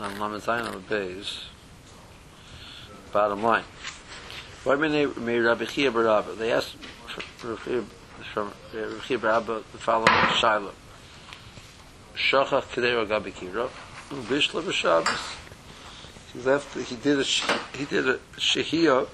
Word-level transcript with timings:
on 0.00 0.18
Lamed 0.18 0.42
Zayin 0.42 0.66
on 0.66 0.72
the 0.72 0.78
base. 0.78 1.44
Bottom 3.12 3.42
line. 3.42 3.64
Why 4.64 4.76
mean 4.76 4.92
they 4.92 5.06
made 5.06 5.40
Rabbi 5.40 5.64
Chia 5.64 5.90
Barabba? 5.90 6.36
They 6.36 6.52
asked 6.52 6.76
from 7.38 8.52
Rabbi 8.74 8.98
Chia 9.06 9.18
Barabba 9.18 9.62
the 9.72 9.78
following 9.78 10.08
Shiloh. 10.38 10.72
Shachach 12.16 12.64
Kedei 12.72 13.06
Gabi 13.06 13.32
Kiro, 13.32 13.68
Bishla 14.10 14.62
B'Shabbos. 14.62 15.36
He 16.32 16.40
left, 16.40 16.74
he 16.76 16.96
did 16.96 17.20
a, 17.20 17.24
he 17.76 17.84
did 17.84 18.08
a 18.08 18.18
Shehiyah, 18.36 19.06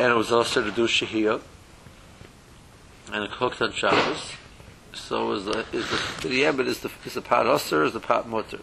and 0.00 0.12
it 0.12 0.14
was 0.14 0.32
also 0.32 0.62
to 0.62 0.70
do 0.70 0.86
Shehiyah, 0.86 1.40
and 3.12 3.24
it 3.24 3.30
cooked 3.32 3.60
on 3.60 3.72
Shabbos. 3.72 4.32
So 4.96 5.32
is 5.32 5.44
the, 5.44 5.64
is 5.72 5.88
the, 5.88 6.28
Yebet 6.28 6.66
is 6.66 6.80
the, 6.80 6.90
is 7.04 7.14
the 7.14 7.22
pot 7.22 7.46
Usr, 7.46 7.86
is 7.86 7.92
the 7.92 8.00
pot 8.00 8.28
Mutter. 8.28 8.60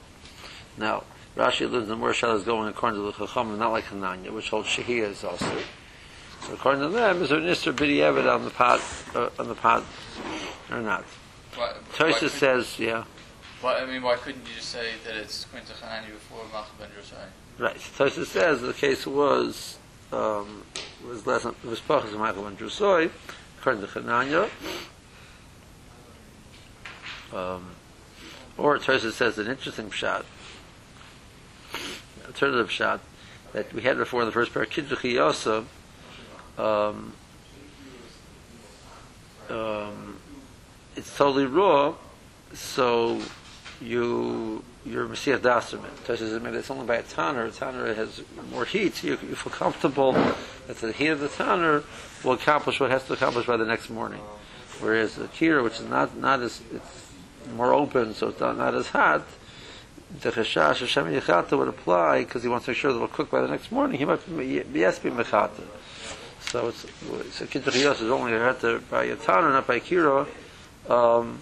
Now, 0.77 1.03
Rashi 1.37 1.69
learns 1.69 1.87
the 1.87 1.95
more 1.95 2.11
is 2.11 2.43
going 2.43 2.67
according 2.67 2.99
to 2.99 3.05
the 3.05 3.25
Chacham, 3.25 3.57
not 3.57 3.71
like 3.71 3.85
Hananya, 3.85 4.31
which 4.31 4.49
holds 4.49 4.67
Shehiyah 4.67 5.11
is 5.11 5.23
also. 5.23 5.57
So 6.41 6.53
according 6.53 6.81
to 6.81 6.89
them, 6.89 7.21
is 7.21 7.29
there 7.29 7.39
an 7.39 7.45
Isser 7.45 7.73
B'di 7.73 7.97
Yebet 7.97 8.31
on 8.31 8.43
the 8.43 8.49
pot, 8.49 8.81
uh, 9.15 9.29
on 9.39 9.47
the 9.47 9.55
pot, 9.55 9.83
or 10.69 10.81
not? 10.81 11.05
Tosis 11.93 12.29
says, 12.29 12.77
yeah. 12.79 13.05
Why, 13.61 13.79
I 13.79 13.85
mean, 13.85 14.01
why 14.01 14.15
couldn't 14.15 14.45
you 14.45 14.55
just 14.55 14.69
say 14.69 14.89
that 15.05 15.15
it's 15.15 15.45
Quinta 15.45 15.73
Hanani 15.73 16.11
before 16.11 16.43
Malchus 16.51 16.73
ben 16.77 16.89
Josiah? 16.95 17.27
Right. 17.57 17.77
Tosis 17.77 18.25
says 18.25 18.61
the 18.61 18.73
case 18.73 19.07
was 19.07 19.77
um, 20.11 20.63
was 21.07 21.25
less 21.25 21.45
was 21.63 21.79
Pachas 21.79 22.13
of 22.13 22.19
Michael 22.19 22.43
ben 22.43 22.57
Drusoi, 22.57 23.09
according 23.59 23.81
to 23.81 23.87
Chananya. 23.87 24.49
Um, 27.33 27.71
or 28.57 28.77
Tosis 28.77 29.13
says 29.13 29.37
an 29.39 29.47
interesting 29.47 29.89
shot, 29.89 30.25
alternative 32.25 32.69
shot 32.69 33.01
that 33.53 33.73
we 33.73 33.81
had 33.81 33.97
before 33.97 34.21
in 34.21 34.27
the 34.27 34.31
first 34.31 34.53
part, 34.53 34.69
Kidduchi 34.69 35.13
Yosef. 35.13 35.65
Um, 36.57 37.13
um, 39.49 40.17
it's 40.95 41.15
totally 41.17 41.45
raw, 41.45 41.95
so 42.53 43.19
you 43.81 44.63
you're 44.85 45.07
Messiah 45.07 45.39
Daserman. 45.39 45.89
Tosha 46.05 46.41
maybe 46.41 46.57
it's 46.57 46.69
only 46.69 46.85
by 46.85 46.97
a 46.97 47.03
tanner. 47.03 47.45
A 47.45 47.51
tanner 47.51 47.93
has 47.93 48.21
more 48.51 48.65
heat. 48.65 48.95
So 48.95 49.07
you, 49.07 49.13
you 49.13 49.35
feel 49.35 49.53
comfortable 49.53 50.11
that 50.67 50.77
the 50.77 50.91
heat 50.91 51.07
of 51.07 51.19
the 51.19 51.29
tanner 51.29 51.83
will 52.23 52.33
accomplish 52.33 52.79
what 52.79 52.91
has 52.91 53.05
to 53.05 53.13
accomplish 53.13 53.45
by 53.45 53.57
the 53.57 53.65
next 53.65 53.89
morning. 53.89 54.21
Whereas 54.79 55.15
the 55.15 55.25
kira, 55.25 55.63
which 55.63 55.79
is 55.79 55.87
not 55.87 56.17
not 56.17 56.41
as 56.41 56.61
it's 56.71 57.12
more 57.55 57.73
open, 57.73 58.13
so 58.13 58.29
it's 58.29 58.39
not, 58.39 58.57
not 58.57 58.75
as 58.75 58.87
hot. 58.87 59.23
The 60.21 60.31
chashash 60.31 60.79
Hashem 60.79 61.05
Yechata 61.05 61.57
would 61.57 61.67
apply 61.67 62.23
because 62.23 62.43
he 62.43 62.49
wants 62.49 62.65
to 62.65 62.71
make 62.71 62.77
sure 62.77 62.91
that 62.91 62.97
it'll 62.97 63.07
cook 63.07 63.31
by 63.31 63.41
the 63.41 63.47
next 63.47 63.71
morning. 63.71 63.97
He 63.97 64.05
might 64.05 64.25
be 64.37 64.63
yes 64.73 64.99
be 64.99 65.09
mechata. 65.09 65.63
So 66.41 66.67
it's 66.67 66.81
so 67.35 67.45
kitriyos 67.45 68.01
is 68.01 68.11
only 68.11 68.33
hata 68.33 68.81
by 68.89 69.05
a 69.05 69.15
tanner, 69.15 69.49
not 69.49 69.65
by 69.65 69.79
kira. 69.79 70.27
Um, 70.87 71.41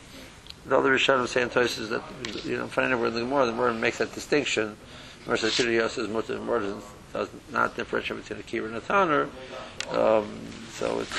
the 0.65 0.77
other 0.77 0.95
Rishonim 0.95 1.27
say 1.27 1.41
in 1.41 1.49
Tosis 1.49 1.89
that 1.89 2.45
you 2.45 2.57
know 2.57 2.67
finding 2.67 2.99
where 2.99 3.09
the 3.09 3.21
Gemara 3.21 3.47
the 3.47 3.51
Gemara 3.51 3.73
makes 3.73 3.97
that 3.97 4.13
distinction. 4.13 4.77
Versus 5.25 5.55
Shiriyos 5.55 5.99
is 5.99 6.07
mutter 6.07 6.39
the 6.39 6.81
does 7.13 7.29
not 7.51 7.75
differentiate 7.75 8.23
between 8.23 8.39
a 8.39 8.43
kira 8.43 8.67
and 8.67 8.75
a 8.75 8.79
tanner. 8.79 9.29
Um, 9.89 10.39
so 10.71 10.99
it's 10.99 11.11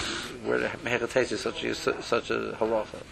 where 0.44 0.58
the 0.58 0.68
mechates 0.68 1.32
is 1.32 1.40
such 1.40 1.62
a 1.64 1.74
such 1.74 2.30
a 2.30 2.56
halacha. 2.58 3.02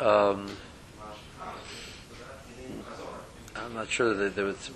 Um, 0.00 0.48
I'm 3.54 3.74
not 3.74 3.90
sure 3.90 4.14
that 4.14 4.34
there 4.34 4.46
was 4.46 4.70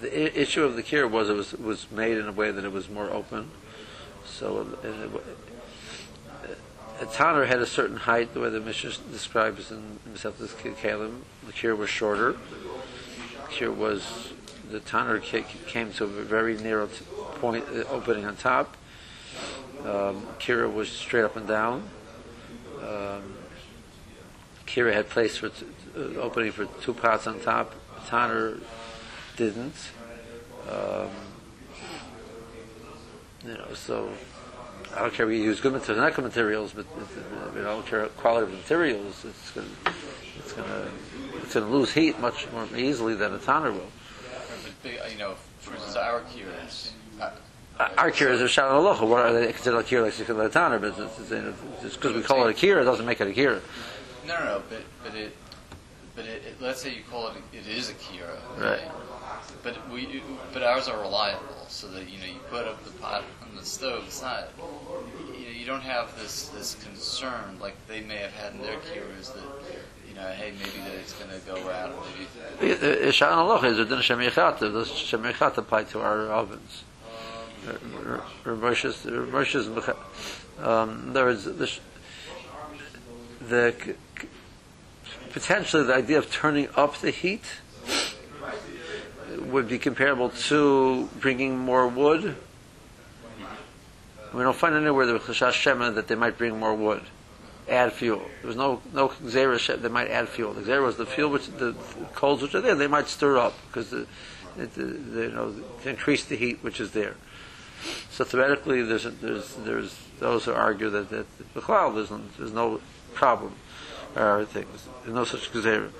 the 0.00 0.40
issue 0.40 0.62
of 0.62 0.76
the 0.76 0.82
cure 0.82 1.08
was 1.08 1.28
it 1.28 1.34
was 1.34 1.52
was 1.54 1.90
made 1.90 2.16
in 2.16 2.28
a 2.28 2.32
way 2.32 2.50
that 2.52 2.64
it 2.64 2.72
was 2.72 2.88
more 2.88 3.10
open. 3.10 3.50
So 4.24 4.76
uh, 4.84 5.18
a 7.00 7.06
tanner 7.06 7.44
had 7.46 7.58
a 7.60 7.66
certain 7.66 7.96
height, 7.96 8.34
the 8.34 8.40
way 8.40 8.50
the 8.50 8.60
Mishnah 8.60 8.92
describes 9.10 9.70
in 9.70 9.98
Mesechus 10.08 10.54
Keilim. 10.54 11.20
The 11.46 11.52
cure 11.52 11.74
was 11.74 11.90
shorter. 11.90 12.32
The 12.32 13.48
cure 13.50 13.72
was 13.72 14.32
the 14.70 14.80
tanner 14.80 15.18
came 15.18 15.92
to 15.94 16.04
a 16.04 16.06
very 16.06 16.56
narrow 16.56 16.88
point, 17.40 17.64
uh, 17.74 17.84
opening 17.90 18.24
on 18.24 18.36
top. 18.36 18.76
Um, 19.80 20.26
Kira 20.38 20.72
was 20.72 20.88
straight 20.88 21.24
up 21.24 21.36
and 21.36 21.46
down. 21.46 21.88
Um, 22.82 23.37
Kira 24.68 24.92
had 24.92 25.08
place 25.08 25.38
for 25.38 25.48
t- 25.48 25.66
uh, 25.96 26.20
opening 26.20 26.52
for 26.52 26.66
two 26.82 26.92
pots 26.92 27.26
on 27.26 27.40
top. 27.40 27.74
Tanner 28.06 28.58
didn't. 29.36 29.74
Um, 30.70 31.08
you 33.46 33.54
know, 33.54 33.72
so 33.74 34.10
I 34.94 35.00
don't 35.00 35.14
care 35.14 35.30
if 35.30 35.36
you 35.36 35.42
use 35.42 35.60
good 35.60 35.72
materials, 35.72 36.02
not 36.02 36.14
good 36.14 36.24
materials, 36.24 36.72
but 36.74 36.86
you 37.54 37.62
know, 37.62 37.70
I 37.70 37.74
don't 37.74 37.86
care 37.86 38.06
quality 38.08 38.52
of 38.52 38.58
materials. 38.58 39.24
It's 39.24 39.50
going 39.52 39.68
it's 40.38 40.52
to 40.52 40.64
it's 41.42 41.52
to 41.54 41.60
lose 41.60 41.92
heat 41.92 42.20
much 42.20 42.46
more 42.52 42.68
easily 42.76 43.14
than 43.14 43.34
a 43.34 43.38
tanner 43.38 43.72
will. 43.72 43.90
But, 44.82 45.10
you 45.10 45.18
know, 45.18 45.34
for 45.60 45.74
instance, 45.74 45.96
our 45.96 46.20
Kiras. 46.20 46.90
Uh, 47.20 47.88
our 47.96 48.10
kira 48.10 48.32
is 48.32 48.40
a 48.40 48.48
shalom 48.48 48.84
aloha. 48.84 49.06
What 49.06 49.24
are 49.24 49.32
they 49.32 49.52
considered 49.52 49.78
a 49.78 49.82
kira 49.84 50.36
like 50.36 50.50
a 50.50 50.52
tanner? 50.52 50.78
But 50.78 50.96
just 51.80 52.00
because 52.00 52.14
we 52.14 52.22
call 52.22 52.46
it 52.46 52.50
a 52.50 52.66
kira 52.66 52.84
doesn't 52.84 53.06
make 53.06 53.20
it 53.20 53.28
a 53.28 53.32
kira. 53.32 53.60
No, 54.28 54.38
no, 54.38 54.44
no, 54.44 54.62
but 54.68 54.82
but 55.02 55.14
it, 55.14 55.34
but 56.14 56.26
it, 56.26 56.42
it, 56.44 56.60
let's 56.60 56.82
say 56.82 56.94
you 56.94 57.02
call 57.10 57.28
it 57.28 57.36
it 57.54 57.66
is 57.66 57.88
a 57.88 57.94
Kira, 57.94 58.36
right? 58.58 58.82
But 59.62 59.90
we, 59.90 60.22
but 60.52 60.62
ours 60.62 60.86
are 60.86 61.00
reliable, 61.00 61.64
so 61.68 61.88
that 61.88 62.10
you 62.10 62.18
know 62.18 62.26
you 62.26 62.40
put 62.50 62.66
up 62.66 62.84
the 62.84 62.90
pot 62.90 63.24
on 63.42 63.56
the 63.56 63.64
stove. 63.64 64.04
It's 64.06 64.20
not, 64.20 64.50
you, 64.58 65.44
know, 65.46 65.50
you 65.50 65.64
don't 65.64 65.80
have 65.80 66.14
this 66.20 66.48
this 66.48 66.74
concern 66.84 67.58
like 67.58 67.74
they 67.88 68.02
may 68.02 68.18
have 68.18 68.32
had 68.32 68.52
in 68.52 68.60
their 68.60 68.76
Kiras 68.76 69.32
that 69.32 69.42
you 70.06 70.14
know, 70.14 70.28
hey, 70.28 70.52
maybe 70.58 70.78
that 70.84 70.94
it's 71.00 71.14
going 71.14 71.30
to 71.30 71.46
go 71.46 71.70
out. 71.70 71.94
Maybe. 72.60 73.10
Shan 73.10 73.32
Allah 73.32 73.66
is 73.66 73.78
a 73.78 73.86
din 73.86 73.98
shemichata. 73.98 74.60
Does 74.60 74.90
shemichata 74.90 75.58
apply 75.58 75.84
to 75.84 76.00
our 76.00 76.30
ovens? 76.30 76.84
Moshe's, 78.44 79.06
um, 80.62 81.12
there 81.12 81.28
is 81.28 81.44
the, 81.44 81.70
the 83.48 83.94
potentially 85.32 85.84
the 85.84 85.94
idea 85.94 86.18
of 86.18 86.30
turning 86.30 86.68
up 86.76 86.96
the 86.98 87.10
heat 87.10 87.44
would 89.38 89.68
be 89.68 89.78
comparable 89.78 90.30
to 90.30 91.08
bringing 91.20 91.58
more 91.58 91.88
wood. 91.88 92.36
We 94.34 94.42
don't 94.42 94.56
find 94.56 94.74
anywhere 94.74 95.06
the 95.06 95.18
Chashash 95.18 95.52
Shema 95.52 95.90
that 95.90 96.08
they 96.08 96.14
might 96.14 96.36
bring 96.36 96.58
more 96.58 96.74
wood, 96.74 97.02
add 97.68 97.92
fuel. 97.92 98.22
There 98.40 98.48
was 98.48 98.56
no 98.56 98.82
no 98.92 99.08
Xera 99.08 99.80
they 99.80 99.88
might 99.88 100.08
add 100.08 100.28
fuel. 100.28 100.52
The 100.52 100.62
Xera 100.62 100.82
was 100.82 100.96
the 100.96 101.06
fuel 101.06 101.30
which 101.30 101.46
the, 101.46 101.72
the 101.72 102.04
coals 102.14 102.42
which 102.42 102.54
are 102.54 102.60
there 102.60 102.74
they 102.74 102.86
might 102.86 103.08
stir 103.08 103.38
up 103.38 103.54
because 103.68 103.90
the, 103.90 104.06
the, 104.56 104.66
the, 104.66 105.22
you 105.22 105.30
know 105.30 105.54
increase 105.84 106.24
the 106.26 106.36
heat 106.36 106.58
which 106.62 106.78
is 106.78 106.92
there. 106.92 107.14
So 108.10 108.24
theoretically, 108.24 108.82
there's 108.82 109.04
there's 109.04 109.54
there's 109.54 109.98
those 110.18 110.44
who 110.44 110.52
argue 110.52 110.90
that 110.90 111.08
that 111.10 111.26
there's 111.54 112.10
there's 112.36 112.52
no 112.52 112.80
problem 113.14 113.54
Uh, 114.16 114.20
or 114.20 114.44
things. 114.44 114.88
There's 115.02 115.14
no 115.14 115.24
such 115.24 115.52
gezerah. 115.52 115.90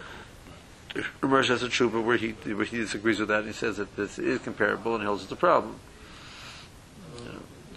Ramesh 1.20 1.48
has 1.48 1.62
a 1.62 1.68
tshuva 1.68 2.02
where 2.02 2.16
he 2.16 2.30
where 2.30 2.64
he 2.64 2.78
disagrees 2.78 3.20
with 3.20 3.28
that. 3.28 3.40
and 3.40 3.48
He 3.48 3.52
says 3.52 3.76
that 3.76 3.94
this 3.96 4.18
is 4.18 4.40
comparable 4.40 4.94
and 4.94 5.02
he 5.02 5.06
holds 5.06 5.22
it's 5.22 5.32
a 5.32 5.36
problem. 5.36 5.78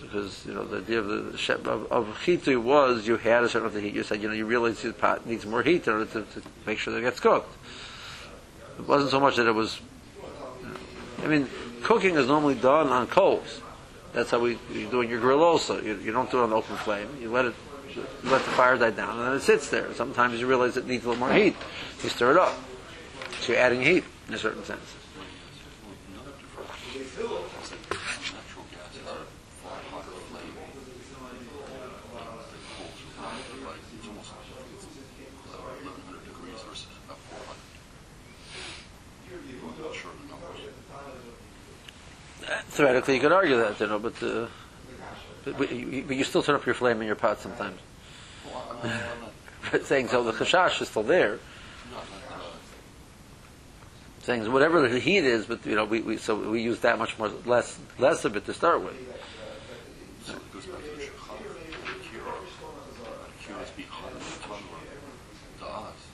Because 0.01 0.45
you 0.45 0.53
know 0.53 0.65
the 0.65 0.77
idea 0.77 0.99
of 0.99 1.07
the 1.07 1.71
of, 1.71 1.91
of 1.91 2.63
was 2.65 3.07
you 3.07 3.17
had 3.17 3.43
a 3.43 3.49
certain 3.49 3.67
amount 3.67 3.77
of 3.77 3.83
heat. 3.83 3.93
You 3.93 4.03
said 4.03 4.21
you 4.21 4.27
know 4.27 4.33
you 4.33 4.45
realize 4.45 4.81
the 4.81 4.93
pot 4.93 5.25
needs 5.25 5.45
more 5.45 5.63
heat 5.63 5.87
in 5.87 5.93
order 5.93 6.05
to, 6.05 6.23
to 6.23 6.41
make 6.65 6.79
sure 6.79 6.93
that 6.93 6.99
it 6.99 7.03
gets 7.03 7.19
cooked. 7.19 7.55
It 8.77 8.87
wasn't 8.87 9.11
so 9.11 9.19
much 9.19 9.35
that 9.35 9.47
it 9.47 9.53
was. 9.53 9.79
You 10.61 10.67
know, 10.67 11.23
I 11.23 11.27
mean, 11.27 11.49
cooking 11.83 12.15
is 12.15 12.27
normally 12.27 12.55
done 12.55 12.87
on 12.87 13.07
coals. 13.07 13.61
That's 14.13 14.31
how 14.31 14.39
we 14.39 14.57
you 14.73 14.87
do 14.89 15.01
in 15.01 15.09
your 15.09 15.19
grill 15.19 15.43
also. 15.43 15.81
You, 15.81 15.95
you 15.97 16.11
don't 16.11 16.29
do 16.29 16.39
it 16.39 16.43
on 16.43 16.53
open 16.53 16.75
flame. 16.77 17.07
You 17.21 17.31
let 17.31 17.45
it 17.45 17.53
let 18.23 18.43
the 18.43 18.51
fire 18.51 18.77
die 18.77 18.91
down, 18.91 19.17
and 19.17 19.27
then 19.27 19.33
it 19.35 19.41
sits 19.41 19.69
there. 19.69 19.93
Sometimes 19.93 20.39
you 20.39 20.47
realize 20.47 20.77
it 20.77 20.87
needs 20.87 21.05
a 21.05 21.09
little 21.09 21.19
more 21.19 21.33
heat. 21.33 21.55
You 22.03 22.09
stir 22.09 22.31
it 22.31 22.37
up. 22.37 22.55
So 23.41 23.53
you're 23.53 23.61
adding 23.61 23.81
heat 23.81 24.03
in 24.27 24.33
a 24.33 24.37
certain 24.37 24.63
sense. 24.63 24.95
Theoretically, 42.71 43.15
you 43.15 43.19
could 43.19 43.31
argue 43.31 43.57
that, 43.57 43.79
you 43.79 43.87
know, 43.87 43.99
but. 43.99 44.23
Uh, 44.23 44.47
but, 45.43 45.71
you, 45.71 46.05
you 46.09 46.23
still 46.23 46.43
turn 46.43 46.55
up 46.55 46.65
your 46.65 46.75
flame 46.75 47.01
in 47.01 47.07
your 47.07 47.15
pot 47.15 47.39
sometimes. 47.39 47.79
Saying 49.83 50.07
so, 50.09 50.23
the 50.23 50.31
chashash 50.31 50.81
is 50.81 50.89
still 50.89 51.03
there. 51.03 51.39
Saying 54.23 54.51
whatever 54.51 54.87
the 54.87 54.99
heat 54.99 55.23
is, 55.23 55.45
but 55.45 55.65
you 55.65 55.75
know, 55.75 55.85
we, 55.85 56.01
we 56.01 56.17
so 56.17 56.35
we 56.35 56.61
use 56.61 56.79
that 56.81 56.99
much 56.99 57.17
more 57.17 57.29
less 57.45 57.79
less 57.97 58.23
of 58.23 58.35
it 58.35 58.45
to 58.45 58.53
start 58.53 58.83
with. 58.83 58.93
So 60.25 60.33
it 60.33 60.53
goes 60.53 60.65
back 60.67 60.83
to 60.83 60.89
the 60.89 61.01
shechach, 61.01 61.39
the 61.39 61.93
kira. 62.05 62.33
The 62.93 63.53
kira 63.53 63.63
is 63.63 63.69
behind 63.71 64.15
the 64.15 64.47
tanur. 64.47 64.77
To 65.59 65.65
us. 65.65 66.11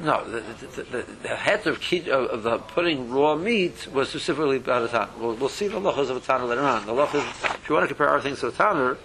No, 0.00 0.24
the, 0.24 0.40
the, 0.40 0.82
the, 0.82 1.02
the 1.22 1.36
head 1.36 1.66
of, 1.66 1.78
kid, 1.80 2.08
of, 2.08 2.30
of 2.30 2.42
the 2.42 2.56
putting 2.58 3.10
raw 3.10 3.36
meat 3.36 3.86
was 3.92 4.08
specifically 4.08 4.56
about 4.56 4.84
a 4.84 4.88
tan. 4.88 5.08
We'll, 5.18 5.34
we'll 5.34 5.50
see 5.50 5.68
the 5.68 5.78
lachas 5.78 6.08
of 6.08 6.16
a 6.16 6.20
tanner 6.20 6.46
later 6.46 6.62
on. 6.62 6.86
The 6.86 6.92
lach 6.92 7.14
is, 7.14 7.22
if 7.22 7.68
you 7.68 7.74
want 7.74 7.84
to 7.84 7.88
compare 7.88 8.08
our 8.08 8.20
things 8.20 8.40
to 8.40 8.48
a 8.48 8.52
tanner, 8.52 8.96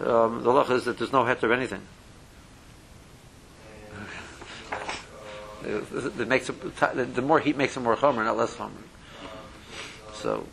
um, 0.00 0.42
the 0.42 0.50
is 0.74 0.84
that 0.86 0.98
there's 0.98 1.12
no 1.12 1.24
head 1.24 1.42
of 1.42 1.50
anything. 1.50 1.82
It, 5.64 6.20
it 6.20 6.28
makes 6.28 6.46
the, 6.46 6.52
the 7.12 7.20
more 7.20 7.40
heat 7.40 7.56
makes 7.56 7.76
it 7.76 7.80
more 7.80 7.96
chomer, 7.96 8.24
not 8.24 8.36
less 8.36 8.54
chomer. 8.54 8.70
So, 10.14 10.46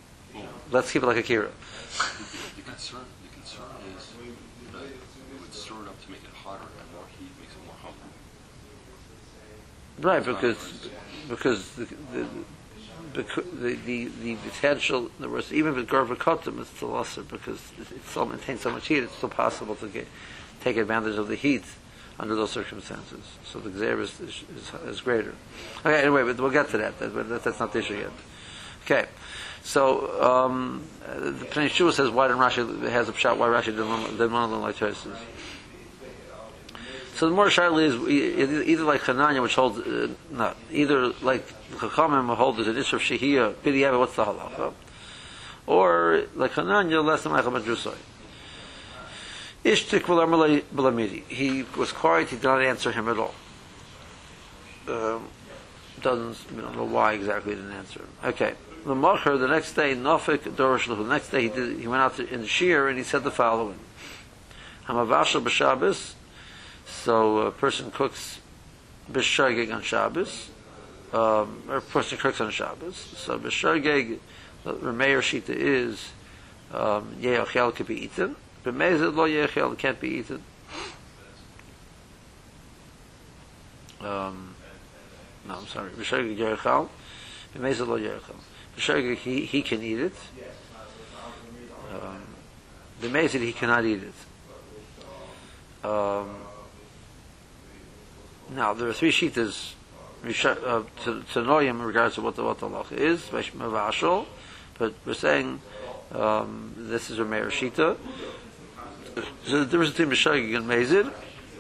let's 0.72 0.92
keep 0.92 1.04
it 1.04 1.06
like 1.06 1.18
a 1.18 1.24
kira. 1.24 1.52
The 2.56 2.62
concern, 2.64 3.02
the 3.24 3.30
concern 3.34 3.66
is 3.96 4.14
that 4.74 4.82
it 4.82 5.40
would 5.40 5.54
stir 5.54 5.76
it 5.76 5.88
up 5.88 6.04
to 6.04 6.12
make 6.12 6.24
it 6.24 6.34
hotter, 6.34 6.64
and 6.64 6.92
more 6.94 7.06
heat 7.18 7.30
makes 7.40 7.54
it 7.54 7.66
more 7.66 7.76
hungry. 7.82 8.10
Right, 10.00 10.24
because 10.24 10.90
because 11.30 11.72
the 11.76 11.86
the 12.14 12.28
the, 13.16 13.76
the, 13.86 14.06
the 14.22 14.36
potential, 14.36 15.06
in 15.06 15.12
other 15.26 15.30
words, 15.30 15.54
even 15.54 15.76
with 15.76 15.88
Garvakotum, 15.88 16.60
it's 16.60 16.70
still 16.72 16.90
lesser 16.90 17.24
because 17.24 17.60
it, 17.80 17.92
it 17.92 18.06
still 18.06 18.26
maintains 18.26 18.62
so 18.62 18.72
much 18.72 18.88
heat. 18.88 19.04
It's 19.04 19.16
still 19.16 19.30
possible 19.30 19.76
to 19.76 19.88
get, 19.88 20.08
take 20.62 20.78
advantage 20.78 21.18
of 21.18 21.28
the 21.28 21.36
heat 21.36 21.64
under 22.20 22.36
those 22.36 22.52
circumstances. 22.52 23.24
So 23.46 23.60
the 23.60 23.70
Xer 23.70 24.02
is, 24.02 24.20
is, 24.20 24.44
is, 24.86 25.02
greater. 25.02 25.34
Okay, 25.86 26.02
anyway, 26.02 26.24
but 26.24 26.38
we'll 26.40 26.52
get 26.52 26.70
to 26.70 26.78
that. 26.78 27.00
That, 27.00 27.10
that 27.30 27.44
that's 27.44 27.60
not 27.60 27.74
the 27.74 27.80
issue 27.80 27.98
yet. 27.98 28.12
Okay, 28.86 29.08
so 29.64 30.22
um, 30.22 30.84
the 31.06 31.46
Pnei 31.46 31.94
says 31.94 32.10
why 32.10 32.28
didn't 32.28 32.42
Rashi 32.42 32.90
has 32.90 33.10
a 33.10 33.14
shot? 33.14 33.38
Why 33.38 33.48
Rashi 33.48 33.66
didn't 33.66 34.12
didn't 34.12 34.32
want 34.32 34.52
to 34.52 34.56
learn 34.56 34.62
like 34.62 34.76
Tosis? 34.76 35.18
So 37.16 37.30
the 37.30 37.36
more 37.36 37.50
sharply 37.50 37.86
is 37.86 37.96
either 38.68 38.84
like 38.84 39.02
Hananya, 39.02 39.42
which 39.42 39.56
holds 39.56 39.80
uh, 39.80 40.10
not 40.32 40.58
either 40.70 41.14
like 41.22 41.48
Chachamim 41.78 42.36
hold 42.36 42.60
an 42.60 42.78
issue 42.78 42.98
of 42.98 43.02
Shehiyah, 43.02 43.54
Bidiyava, 43.54 43.98
what's 43.98 44.18
the 44.18 44.26
halacha, 44.26 44.74
or 45.66 46.26
like 46.36 46.52
Hananya, 46.52 47.04
less 47.04 47.24
than 47.24 47.32
Meichel 47.32 47.58
Madrusoi. 47.58 47.96
Ishtik 49.64 50.02
b'lamidi. 50.02 51.24
He 51.30 51.64
was 51.78 51.94
quiet. 51.94 52.28
He 52.30 52.36
did 52.36 52.44
not 52.44 52.62
answer 52.62 52.92
him 52.92 53.08
at 53.08 53.18
all. 53.18 53.34
Um, 54.90 55.30
doesn't 56.02 56.58
don't 56.58 56.76
know 56.76 56.84
why 56.84 57.14
exactly 57.14 57.56
he 57.56 57.62
didn't 57.62 57.72
answer. 57.72 58.02
him. 58.02 58.10
Okay. 58.26 58.54
The 58.86 58.94
Macher, 58.94 59.40
the 59.40 59.48
next 59.48 59.74
day, 59.74 59.96
Nofik 59.96 60.40
Dorosh 60.40 60.86
The 60.86 61.04
next 61.04 61.30
day, 61.30 61.44
he 61.44 61.50
did, 61.50 61.80
he 61.80 61.88
went 61.88 62.02
out 62.02 62.18
to, 62.18 62.32
in 62.32 62.42
the 62.42 62.48
shear 62.48 62.90
and 62.90 62.98
he 62.98 63.06
said 63.06 63.24
the 63.24 63.32
following: 63.32 63.80
Hamavashal 64.88 65.42
b'Shabbos. 65.42 66.15
So 66.86 67.40
a 67.40 67.52
person 67.52 67.92
cooks 67.92 68.40
b'shagig 69.12 69.74
on 69.74 69.82
Shabbos, 69.82 70.50
um, 71.14 71.64
or 71.68 71.78
a 71.78 71.82
person 71.82 72.18
cooks 72.18 72.40
on 72.42 72.52
Shabbos. 72.52 72.96
So 72.96 73.40
b'shagig, 73.40 74.20
the 74.64 74.74
Rameir 74.74 75.20
Shita 75.20 75.50
is 75.50 76.12
um, 76.72 77.16
ye'ochel 77.20 77.74
could 77.76 77.88
be 77.88 78.06
eaten. 78.06 78.36
B'mezid 78.64 79.16
lo 79.16 79.26
ye'ochel 79.26 79.78
can't 79.78 80.00
be 80.00 80.10
eaten. 80.10 80.42
Um, 84.02 84.56
no, 85.48 85.56
I'm 85.56 85.68
sorry. 85.68 85.90
B'shagig 85.92 86.38
ye'ochel. 86.38 86.90
B'mezid 87.56 87.88
lo 87.88 87.96
ye'ochel. 87.96 88.36
B'shagig 88.78 89.18
he 89.18 89.46
he 89.46 89.62
can 89.62 89.82
eat 89.82 90.00
it. 90.00 90.16
Um, 91.92 92.26
b'mezid 93.02 93.42
he 93.42 93.54
cannot 93.54 93.86
eat 93.86 94.02
it. 94.04 95.86
Um, 95.88 96.36
now, 98.50 98.74
there 98.74 98.88
are 98.88 98.94
three 98.94 99.12
shitas 99.12 99.74
uh, 100.26 100.84
to, 101.04 101.24
to 101.34 101.58
him 101.60 101.80
in 101.80 101.86
regards 101.86 102.16
to 102.16 102.22
what 102.22 102.36
the, 102.36 102.44
what 102.44 102.60
the 102.60 102.68
halacha 102.68 102.94
is, 102.94 103.30
but 104.78 104.94
we're 105.06 105.14
saying 105.14 105.62
um, 106.12 106.74
this 106.78 107.10
is 107.10 107.20
a 107.20 107.26
Meir 107.26 107.48
Shita. 107.48 107.98
So 109.46 109.60
the 109.60 109.66
difference 109.66 109.92
between 109.92 110.10
Meshagig 110.10 110.56
and 110.56 110.66
Mezid, 110.66 111.12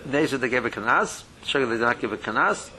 Mezid 0.07 0.39
they 0.39 0.49
gave 0.49 0.65
a 0.65 0.69
kanas, 0.69 1.23
Meshagig 1.43 1.69
they 1.69 1.75
did 1.75 1.81
not 1.81 1.99
give 1.99 2.11
a 2.11 2.17
kanas. 2.17 2.69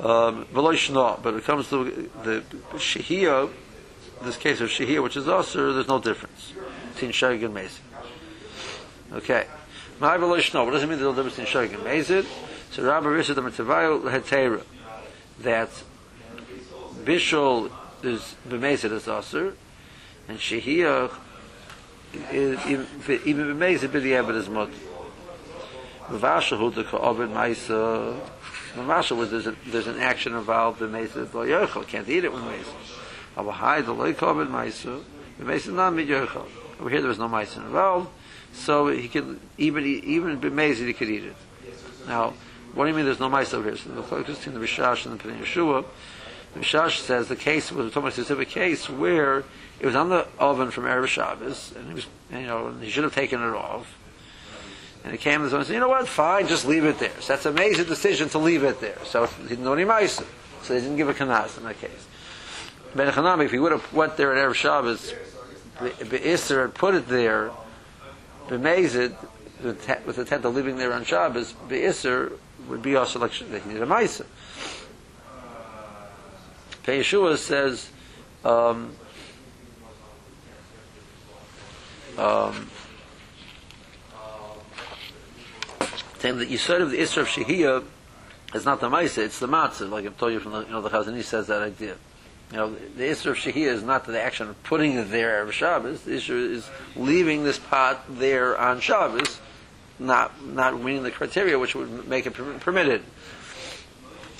Um, 0.00 0.46
but 0.52 1.34
it 1.34 1.44
comes 1.44 1.68
to 1.68 2.10
the 2.24 2.42
Shehiyah, 2.72 3.50
this 4.22 4.36
case 4.36 4.60
of 4.60 4.68
Shehiyah, 4.70 5.02
which 5.02 5.16
is 5.16 5.28
Aser, 5.28 5.72
there's 5.72 5.86
no 5.86 6.00
difference 6.00 6.52
between 6.94 7.12
Shagig 7.12 7.44
and 7.44 7.54
Mezid. 7.54 7.78
Okay. 9.12 9.46
My 10.00 10.16
Shno, 10.16 10.64
what 10.64 10.72
does 10.72 10.82
it 10.82 10.88
mean 10.88 10.98
there's 10.98 11.16
no 11.16 11.22
difference 11.22 11.36
between 11.36 11.68
Shagig 11.68 11.74
and 11.74 11.84
Mezid? 11.84 12.26
So 12.74 12.82
Rabbi 12.82 13.06
Rishad 13.06 13.36
the 13.36 13.42
Mitzvayu 13.42 14.02
Hetera 14.02 14.60
that 15.42 15.70
Bishul 17.04 17.70
is 18.02 18.34
B'mezid 18.48 18.90
is 18.90 19.06
Aser, 19.06 19.54
and 20.26 20.38
Shehiyah 20.38 21.12
is 22.32 22.58
even 22.66 22.86
B'mezid 23.56 23.90
B'di'ebed 23.90 24.34
is 24.34 24.48
Mut. 24.48 24.70
Mavashal 26.08 26.58
Hu 26.58 26.72
the 26.72 26.82
Ka'obed 26.82 27.30
Maisa 27.32 28.18
Mavashal 28.74 29.18
was 29.18 29.30
there's, 29.30 29.46
a, 29.46 29.54
there's 29.66 29.86
an 29.86 30.00
action 30.00 30.34
involved 30.34 30.80
B'mezid 30.80 31.32
Lo 31.32 31.46
Yochel 31.46 31.86
can't 31.86 32.08
eat 32.08 32.24
it 32.24 32.32
when 32.32 32.42
Mezid. 32.42 32.74
Avahai 33.36 33.84
the 33.84 33.92
Lo 33.92 34.12
Ka'obed 34.12 34.48
Maisa 34.48 35.00
B'mezid 35.40 35.74
not 35.74 35.94
Mid 35.94 36.08
Yochel. 36.08 36.48
Over 36.80 36.90
here 36.90 37.00
there 37.00 37.08
was 37.08 37.20
no 37.20 37.28
Maisa 37.28 37.58
involved, 37.58 38.08
so 38.52 38.88
he 38.88 39.06
could 39.06 39.38
even 39.58 39.84
even 39.84 40.40
B'mezid 40.40 40.88
he 40.88 40.92
could 40.92 41.08
eat 41.08 41.22
it. 41.22 41.36
Now, 42.08 42.34
what 42.74 42.84
do 42.84 42.90
you 42.90 42.96
mean 42.96 43.04
there's 43.04 43.20
no 43.20 43.28
mice 43.28 43.54
over 43.54 43.68
here? 43.68 43.76
So 43.76 43.90
the 43.90 44.02
focus 44.02 44.46
in 44.46 44.54
the 44.54 44.60
Rishash 44.60 45.06
and 45.06 45.18
the 45.18 45.22
Pnei 45.22 45.40
Yeshua, 45.40 45.84
the 46.54 46.60
Rishash 46.60 46.98
says 46.98 47.28
the 47.28 47.36
case 47.36 47.70
was 47.70 47.94
a 47.94 48.10
specific 48.10 48.48
case 48.48 48.88
where 48.88 49.44
it 49.80 49.86
was 49.86 49.94
on 49.94 50.08
the 50.08 50.26
oven 50.38 50.70
from 50.70 50.84
Erev 50.84 51.06
Shabbos, 51.06 51.72
and 51.76 51.88
he 51.88 51.94
was, 51.94 52.06
you 52.30 52.46
know, 52.46 52.68
and 52.68 52.82
he 52.82 52.90
should 52.90 53.04
have 53.04 53.14
taken 53.14 53.40
it 53.40 53.54
off. 53.54 53.98
And 55.02 55.12
he 55.12 55.18
came 55.18 55.42
to 55.42 55.48
the 55.48 55.56
and 55.56 55.66
said, 55.66 55.74
you 55.74 55.80
know 55.80 55.88
what, 55.88 56.08
fine, 56.08 56.46
just 56.48 56.66
leave 56.66 56.84
it 56.84 56.98
there. 56.98 57.12
So 57.20 57.34
that's 57.34 57.44
an 57.44 57.52
amazing 57.52 57.84
decision 57.84 58.28
to 58.30 58.38
leave 58.38 58.64
it 58.64 58.80
there. 58.80 58.98
So 59.04 59.26
he 59.26 59.48
didn't 59.48 59.64
know 59.64 59.74
any 59.74 59.84
mice. 59.84 60.22
So 60.62 60.72
they 60.72 60.80
didn't 60.80 60.96
give 60.96 61.10
a 61.10 61.14
kanas 61.14 61.58
in 61.58 61.64
that 61.64 61.78
case. 61.78 62.08
Ben 62.94 63.12
Chanami, 63.12 63.44
if 63.44 63.50
he 63.50 63.58
would 63.58 63.72
have 63.72 63.92
went 63.92 64.16
there 64.16 64.34
at 64.34 64.38
Erev 64.38 64.54
Shabbos, 64.54 65.12
Be'isr 65.80 66.62
had 66.62 66.74
put 66.74 66.94
it 66.94 67.08
there, 67.08 67.50
B'mezid, 68.48 69.14
with 69.62 70.16
the 70.16 70.20
intent 70.20 70.44
of 70.44 70.54
living 70.54 70.78
there 70.78 70.92
on 70.92 71.04
Shabbos, 71.04 71.52
Be'isr 71.68 72.38
would 72.68 72.82
be 72.82 72.96
also 72.96 73.18
like 73.18 73.32
that 73.38 73.62
he 73.62 73.68
needed 73.68 73.82
a 73.82 73.86
Maisa. 73.86 74.26
Pnei 76.84 77.00
Yeshua 77.00 77.36
says, 77.38 77.90
um, 78.44 78.94
um, 82.18 82.70
saying 86.18 86.38
that 86.38 86.58
said 86.58 86.80
of 86.80 86.90
the 86.90 86.98
Isra 86.98 87.22
of 87.22 87.28
Shehiyah 87.28 87.84
is 88.54 88.64
not 88.64 88.80
the 88.80 88.88
Maisa, 88.88 89.18
it's 89.18 89.38
the 89.38 89.48
Matzah, 89.48 89.90
like 89.90 90.06
I've 90.06 90.16
told 90.18 90.32
you 90.32 90.40
from 90.40 90.52
the, 90.52 90.60
you 90.60 90.70
know, 90.70 90.80
the 90.80 90.90
Chazani 90.90 91.22
says 91.22 91.46
that 91.48 91.62
idea. 91.62 91.96
You 92.50 92.56
know, 92.56 92.74
the 92.96 93.04
Isra 93.04 93.32
of 93.32 93.36
Shehiyah 93.36 93.72
is 93.72 93.82
not 93.82 94.04
the 94.04 94.20
action 94.20 94.48
of 94.48 94.62
putting 94.62 94.92
it 94.92 95.10
there 95.10 95.42
of 95.42 95.52
Shabbos, 95.52 96.02
the 96.02 96.12
Isra 96.12 96.50
is 96.50 96.68
leaving 96.96 97.44
this 97.44 97.58
pot 97.58 98.04
there 98.08 98.58
on 98.58 98.80
Shabbos, 98.80 99.40
not 99.98 100.44
not 100.46 100.80
meeting 100.80 101.02
the 101.02 101.10
criteria 101.10 101.58
which 101.58 101.74
would 101.74 102.08
make 102.08 102.26
it 102.26 102.34
per- 102.34 102.58
permitted. 102.58 103.02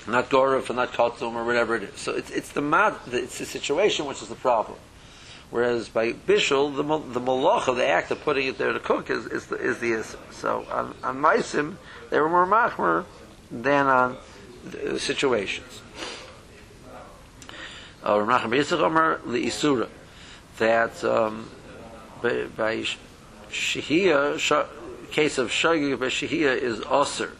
Not 0.07 0.29
Gorif 0.29 0.69
and 0.69 0.75
not 0.75 0.91
Kotzum 0.91 1.33
or 1.33 1.43
whatever 1.43 1.75
it 1.75 1.83
is. 1.83 1.99
So 1.99 2.13
it's, 2.13 2.29
it's 2.29 2.51
the 2.51 2.61
mat, 2.61 2.99
it's 3.07 3.39
the 3.39 3.45
situation 3.45 4.05
which 4.05 4.21
is 4.21 4.27
the 4.27 4.35
problem. 4.35 4.77
Whereas 5.49 5.89
by 5.89 6.13
Bishul, 6.13 6.75
the 6.75 6.83
the 6.83 7.19
malacha, 7.19 7.75
the 7.75 7.87
act 7.87 8.11
of 8.11 8.21
putting 8.21 8.47
it 8.47 8.57
there 8.57 8.73
to 8.73 8.79
cook, 8.79 9.09
is 9.09 9.25
is 9.25 9.47
the 9.47 9.55
is 9.55 9.79
the. 9.79 10.03
So 10.31 10.65
on 10.69 10.95
on 11.03 11.17
Maisim, 11.17 11.75
they 12.09 12.19
were 12.19 12.29
more 12.29 12.45
machmer 12.45 13.05
than 13.51 13.87
on 13.87 14.17
the 14.63 14.99
situations. 14.99 15.81
Uh, 18.03 18.17
Yitzchak 18.17 18.79
Omer 18.79 19.19
Isura 19.25 19.89
that 20.57 21.03
um, 21.03 21.49
by, 22.21 22.45
by 22.55 22.85
Shehiyah, 23.49 24.37
sh- 24.37 24.69
case 25.05 25.37
of 25.37 25.49
Shagig 25.49 25.99
by 25.99 26.07
Shehiyah 26.07 26.57
is 26.57 26.79
Osir. 26.81 27.31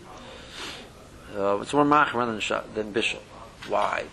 Uh, 1.36 1.60
it's 1.62 1.74
more 1.74 1.84
machmer 1.84 2.26
than, 2.26 2.74
than 2.74 2.94
Bishul. 2.94 3.20
Why? 3.68 4.06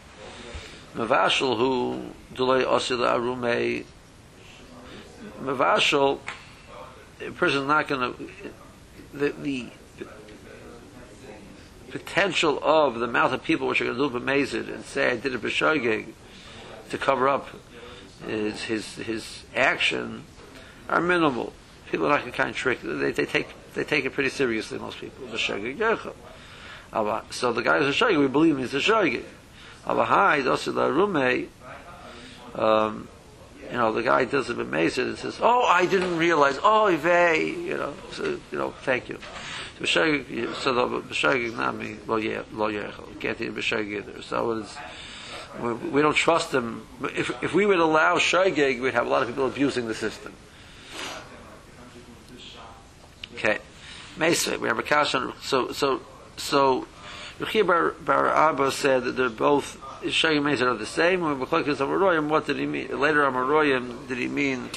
Mavashal 0.95 1.57
who 1.57 2.11
delay 2.35 2.65
osila 2.65 3.17
arume. 3.17 3.85
Mavashal, 5.41 6.19
a 7.21 7.31
person 7.31 7.67
not 7.67 7.89
going 7.89 8.13
to 8.13 8.31
the, 9.15 9.29
the 9.31 9.69
potential 11.91 12.59
of 12.63 12.99
the 12.99 13.07
mouth 13.07 13.33
of 13.33 13.43
people 13.45 13.69
which 13.69 13.81
are 13.81 13.85
going 13.85 13.97
to 13.97 14.09
do 14.09 14.21
b'mezid 14.21 14.73
and 14.73 14.85
say 14.85 15.11
I 15.11 15.17
did 15.17 15.35
a 15.35 15.39
b'shogeg 15.39 16.09
to 16.89 16.99
cover 16.99 17.29
up 17.29 17.49
his 18.27 18.63
his 18.63 18.95
his 18.97 19.45
action 19.55 20.25
are 20.89 21.01
minimal. 21.01 21.53
People 21.93 22.07
are 22.07 22.09
not 22.09 22.21
going 22.21 22.33
to 22.33 22.37
kind 22.39 22.49
of 22.49 22.57
trick. 22.57 22.81
They, 22.83 23.13
they 23.13 23.27
take 23.27 23.49
they 23.75 23.85
take 23.85 24.07
it 24.07 24.15
pretty 24.15 24.31
seriously. 24.31 24.79
Most 24.79 24.99
people 24.99 25.27
yechel. 25.27 26.15
Aber- 26.91 27.23
So 27.29 27.53
the 27.53 27.61
guy 27.63 27.79
who's 27.79 27.95
a 27.95 28.05
shogeg, 28.05 28.19
we 28.19 28.29
believe 28.29 28.55
him, 28.55 28.61
he's 28.61 28.73
a 28.73 28.79
shogeg. 28.79 29.23
Avahai 29.87 30.43
dosila 30.43 30.91
rume. 30.91 31.49
Um, 32.59 33.09
you 33.71 33.77
know, 33.77 33.93
the 33.93 34.03
guy 34.03 34.25
does 34.25 34.49
it 34.49 34.57
b'mezid 34.57 35.05
and 35.05 35.19
says, 35.19 35.39
"Oh, 35.43 35.65
I 35.65 35.85
didn't 35.85 36.17
realize. 36.17 36.59
Oh, 36.63 36.95
vey, 36.97 37.45
you 37.51 37.77
know, 37.77 37.93
so, 38.11 38.25
you 38.51 38.59
know, 38.59 38.71
thank 38.83 39.11
you." 39.11 39.19
So 39.85 40.01
the 40.13 41.03
b'shogeg 41.03 41.55
nami 41.55 41.99
lo 42.07 42.17
ye 42.17 42.39
lo 42.53 42.71
yechel. 42.73 43.21
Can't 43.21 43.39
eat 43.39 43.55
b'shogeg 43.55 43.99
either. 43.99 44.23
So 44.23 44.53
it's 44.53 44.77
we, 45.61 46.01
don't 46.01 46.15
trust 46.17 46.53
them. 46.53 46.87
If 47.15 47.43
if 47.43 47.53
we 47.53 47.67
would 47.67 47.81
allow 47.81 48.17
shogeg, 48.17 48.81
we'd 48.81 48.95
have 48.95 49.07
a 49.07 49.11
lot 49.11 49.21
of 49.21 49.29
people 49.29 49.47
abusing 49.47 49.89
the 49.89 49.95
system. 49.95 50.33
Okay, 53.45 53.59
Mesa, 54.17 54.57
we 54.57 54.69
have 54.69 54.79
a 54.79 54.85
kash 54.85 55.17
on. 55.17 55.33
So 55.43 55.73
so 55.73 56.01
so. 56.37 56.87
Yechiya 57.41 57.67
Bar, 57.67 57.91
Bar 58.05 58.29
Abba 58.29 58.71
said 58.71 59.03
that 59.03 59.13
they're 59.13 59.29
both 59.29 59.83
Shaggy 60.09 60.39
Mesa 60.39 60.69
are 60.69 60.77
the 60.77 60.87
same. 60.87 61.23
When 61.23 61.41
Machlokes 61.41 61.77
Amaroyim, 61.79 62.29
what 62.29 62.47
did 62.47 62.59
he 62.59 62.67
mean? 62.67 63.01
Later 63.01 63.25
on 63.25 63.33
Amaroyim, 63.33 64.07
did 64.07 64.19
he 64.19 64.29
mean 64.29 64.71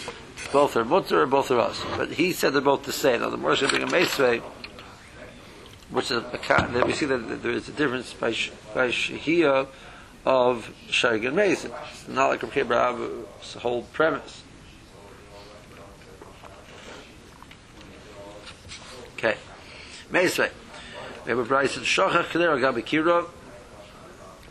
both 0.51 0.75
are 0.75 0.83
mutter 0.83 1.21
or 1.21 1.27
both 1.27 1.51
are 1.51 1.59
us? 1.59 1.83
But 1.95 2.13
he 2.13 2.31
said 2.31 2.53
they're 2.53 2.61
both 2.61 2.83
the 2.83 2.91
same. 2.91 3.21
Now 3.21 3.29
the 3.29 3.37
Morris 3.37 3.59
bring 3.59 3.83
a 3.83 3.91
Mesa, 3.91 4.41
which 5.91 6.09
is 6.09 6.17
a, 6.17 6.39
ka- 6.39 6.69
we 6.85 6.93
see 6.93 7.05
that 7.05 7.43
there 7.43 7.51
is 7.51 7.69
a 7.69 7.73
difference 7.73 8.13
by 8.13 8.29
by 8.73 8.87
Shehiyah 8.87 9.67
of 10.25 10.73
Shaggy 10.89 11.27
and. 11.27 11.37
It's 11.37 11.67
not 12.07 12.29
like 12.29 12.39
Yechiya 12.39 12.67
Bar 12.67 12.93
Abba's 12.93 13.53
whole 13.55 13.83
premise. 13.93 14.41
Okay, 19.17 19.35
Mesa. 20.11 20.49
We 21.23 21.29
have 21.29 21.39
a 21.39 21.45
price 21.45 21.77
in 21.77 21.83
Shochach 21.83 22.25
Kedera 22.25 22.59
Gabi 22.59 22.83
Kira. 22.83 23.25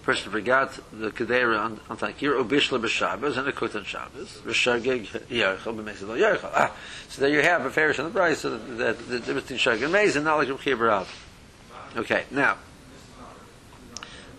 Person 0.02 0.32
forgot 0.32 0.78
the 0.92 1.10
Kedera 1.10 1.58
on, 1.58 1.80
on 1.88 1.96
Takira, 1.96 2.44
Ubishla 2.44 2.78
B'Shabbos, 2.78 3.38
and 3.38 3.48
a 3.48 3.52
Kut 3.52 3.74
on 3.74 3.84
Shabbos. 3.84 4.42
Rishagig 4.44 5.06
Yerchel 5.28 5.74
B'Mezid 5.74 6.08
Lo 6.08 6.16
Yerchel. 6.16 6.50
Ah, 6.52 6.72
so 7.08 7.22
there 7.22 7.30
you 7.30 7.40
have 7.40 7.64
a 7.64 7.70
fairish 7.70 7.98
on 7.98 8.06
the 8.06 8.10
price, 8.10 8.40
so 8.40 8.50
that 8.50 8.76
that- 8.76 9.08
the 9.08 9.18
difference 9.20 9.48
between 9.48 9.58
Shagig 9.58 9.84
and 9.84 9.94
Mezid, 9.94 10.22
not 10.24 10.36
like 10.36 10.48
Rav 10.48 10.60
Chia 10.62 10.76
Barav. 10.76 11.06
Okay, 11.96 12.24
now, 12.30 12.56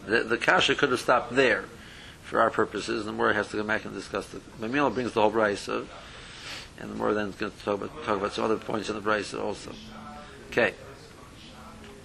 the, 0.06 0.24
the 0.24 0.38
Kasha 0.38 0.76
could 0.76 0.92
have 0.92 1.00
stopped 1.00 1.36
there 1.36 1.66
for 2.24 2.40
our 2.42 2.50
purposes, 2.50 3.00
and 3.00 3.08
the 3.08 3.14
more 3.14 3.34
has 3.34 3.48
to 3.50 3.58
come 3.58 3.68
back 3.68 3.86
and 3.86 3.94
discuss 3.94 4.28
the, 4.28 4.40
Mamila 4.60 4.94
brings 4.94 5.14
the 5.14 5.22
whole 5.22 5.32
price, 5.32 5.68
and 5.68 5.88
the 6.80 6.88
more 6.88 7.14
then 7.14 7.30
is 7.30 7.36
going 7.36 7.52
to 7.52 7.58
talk 7.64 7.82
about, 7.82 8.04
talk 8.04 8.18
about 8.18 8.34
some 8.34 8.44
other 8.44 8.58
points 8.58 8.90
in 8.90 8.96
the 8.96 9.02
price 9.02 9.34
also. 9.34 9.72
Okay. 10.58 10.74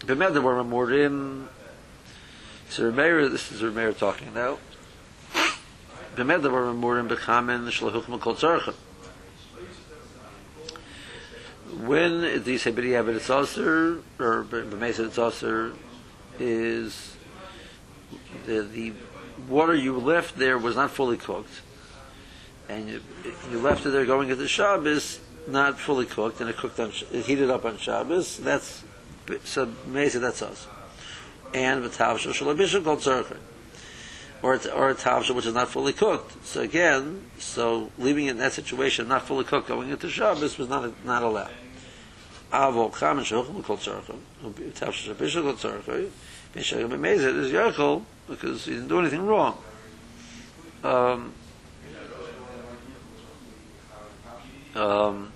B'med 0.01 0.43
were 0.43 0.65
Mamorim. 0.65 1.47
So 2.69 2.91
Remeir, 2.91 3.31
this 3.31 3.53
is 3.53 3.63
Remeir 3.63 3.97
talking 3.97 4.35
now. 4.35 4.59
B'med 6.17 6.51
were 6.51 6.75
Mamorim 6.75 7.09
b'chamen 7.09 7.69
shlehuchim 7.69 8.19
kol 8.19 8.35
tzarchim. 8.35 8.75
When 11.87 12.23
say 12.59 12.73
b'di 12.73 12.99
abed 12.99 13.15
it's 13.15 13.31
aser, 13.31 14.03
or 14.19 14.43
b'meised 14.43 15.07
it's 15.07 15.17
aser, 15.17 15.73
is 16.41 17.17
the, 18.47 18.63
the 18.63 18.93
water 19.49 19.77
you 19.77 19.97
left 19.97 20.37
there 20.37 20.59
was 20.59 20.75
not 20.75 20.91
fully 20.91 21.19
cooked, 21.19 21.61
and 22.69 22.89
you, 22.89 23.01
you 23.53 23.61
left 23.61 23.87
it 23.87 23.91
there 23.91 24.05
going 24.05 24.29
into 24.29 24.49
Shabbos 24.49 25.21
not 25.51 25.79
fully 25.79 26.07
cooked, 26.07 26.41
and 26.41 26.49
it 26.49 26.57
cooked 26.57 26.79
on, 26.81 26.91
heated 26.91 27.51
up 27.51 27.65
on 27.65 27.79
Shabbos. 27.79 28.39
That's 28.39 28.83
so 29.45 29.73
amazing. 29.87 30.23
That's 30.23 30.43
us. 30.43 30.67
And 31.53 31.85
the 31.85 31.89
tavsha 31.89 32.33
shalabishim 32.33 32.85
called 32.85 33.01
tzarchin, 33.01 33.39
or 34.43 34.55
or 34.75 34.91
a 34.91 34.95
tavsha 34.95 35.35
which 35.35 35.47
is 35.47 35.55
not 35.55 35.69
fully 35.69 35.93
cooked. 35.93 36.47
So 36.47 36.61
again, 36.61 37.25
so 37.39 37.91
leaving 37.99 38.27
it 38.27 38.33
in 38.33 38.39
that 38.39 38.53
situation, 38.53 39.09
not 39.09 39.23
fully 39.23 39.45
cooked, 39.45 39.69
going 39.69 39.91
into 39.91 40.09
Shabbos 40.09 40.59
was 40.59 40.69
not 40.69 41.05
not 41.05 41.23
allowed. 41.23 41.51
Avo 42.53 42.93
chamen 42.93 43.25
shulchan 43.25 43.63
called 43.65 43.81
tzarchin, 43.81 44.21
tavsha 44.73 45.15
shalabishim 45.15 45.43
called 45.43 45.57
tzarchin. 45.57 46.11
Mishagim 46.55 46.89
b'mezid 46.91 47.37
is 47.37 47.53
yerchol 47.53 48.05
because 48.29 48.65
he 48.65 48.73
didn't 48.73 48.89
do 48.89 48.99
anything 48.99 49.27
wrong. 49.27 49.57
Um, 50.83 51.33
um, 54.75 55.33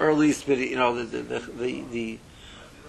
or 0.00 0.10
at 0.10 0.16
least, 0.16 0.48
you 0.48 0.76
know, 0.76 0.96
the 0.96 1.18
the 1.18 1.38
the, 1.38 1.84
the 1.92 2.18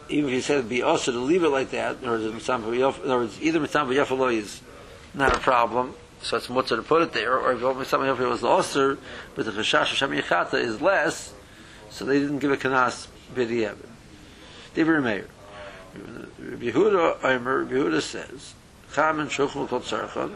even 0.10 0.30
if 0.30 0.36
you 0.36 0.42
said 0.42 0.68
be 0.68 0.82
also 0.82 1.12
to 1.12 1.20
leave 1.20 1.44
it 1.44 1.50
like 1.50 1.72
that, 1.72 1.98
or 2.04 2.16
in 2.16 2.34
words, 2.34 3.42
either 3.42 3.60
mitzvah 3.60 3.94
yafaloi 3.94 4.38
is 4.38 4.62
not 5.14 5.36
a 5.36 5.40
problem, 5.40 5.94
so 6.22 6.38
it's 6.38 6.50
mutter 6.50 6.78
to 6.78 6.82
put 6.82 7.02
it 7.02 7.14
there, 7.14 7.38
or 7.38 7.52
if 7.52 7.78
mitzvah 7.78 7.98
yafaloi 7.98 8.30
was 8.30 8.42
the 8.42 8.48
osir, 8.48 8.98
but 9.36 9.46
the 9.46 9.52
chashash 9.52 9.88
shem 9.88 10.12
yichata 10.12 10.56
is 10.56 10.82
less, 10.82 11.34
so 11.90 12.06
they 12.06 12.20
didn't 12.20 12.40
give 12.40 12.52
a 12.52 12.58
kanas 12.58 13.08
b'diavad. 13.36 13.78
David 14.74 15.04
Meir. 15.04 15.28
Rabbi 15.94 16.72
Yehuda, 16.72 17.24
Omer, 17.24 17.64
Rabbi 17.64 17.74
Yehuda 17.74 18.02
says, 18.02 18.54
Cham 18.94 19.20
and 19.20 19.30
Shuchel 19.30 19.68
Kol 19.68 19.82
Tzarchon 19.82 20.36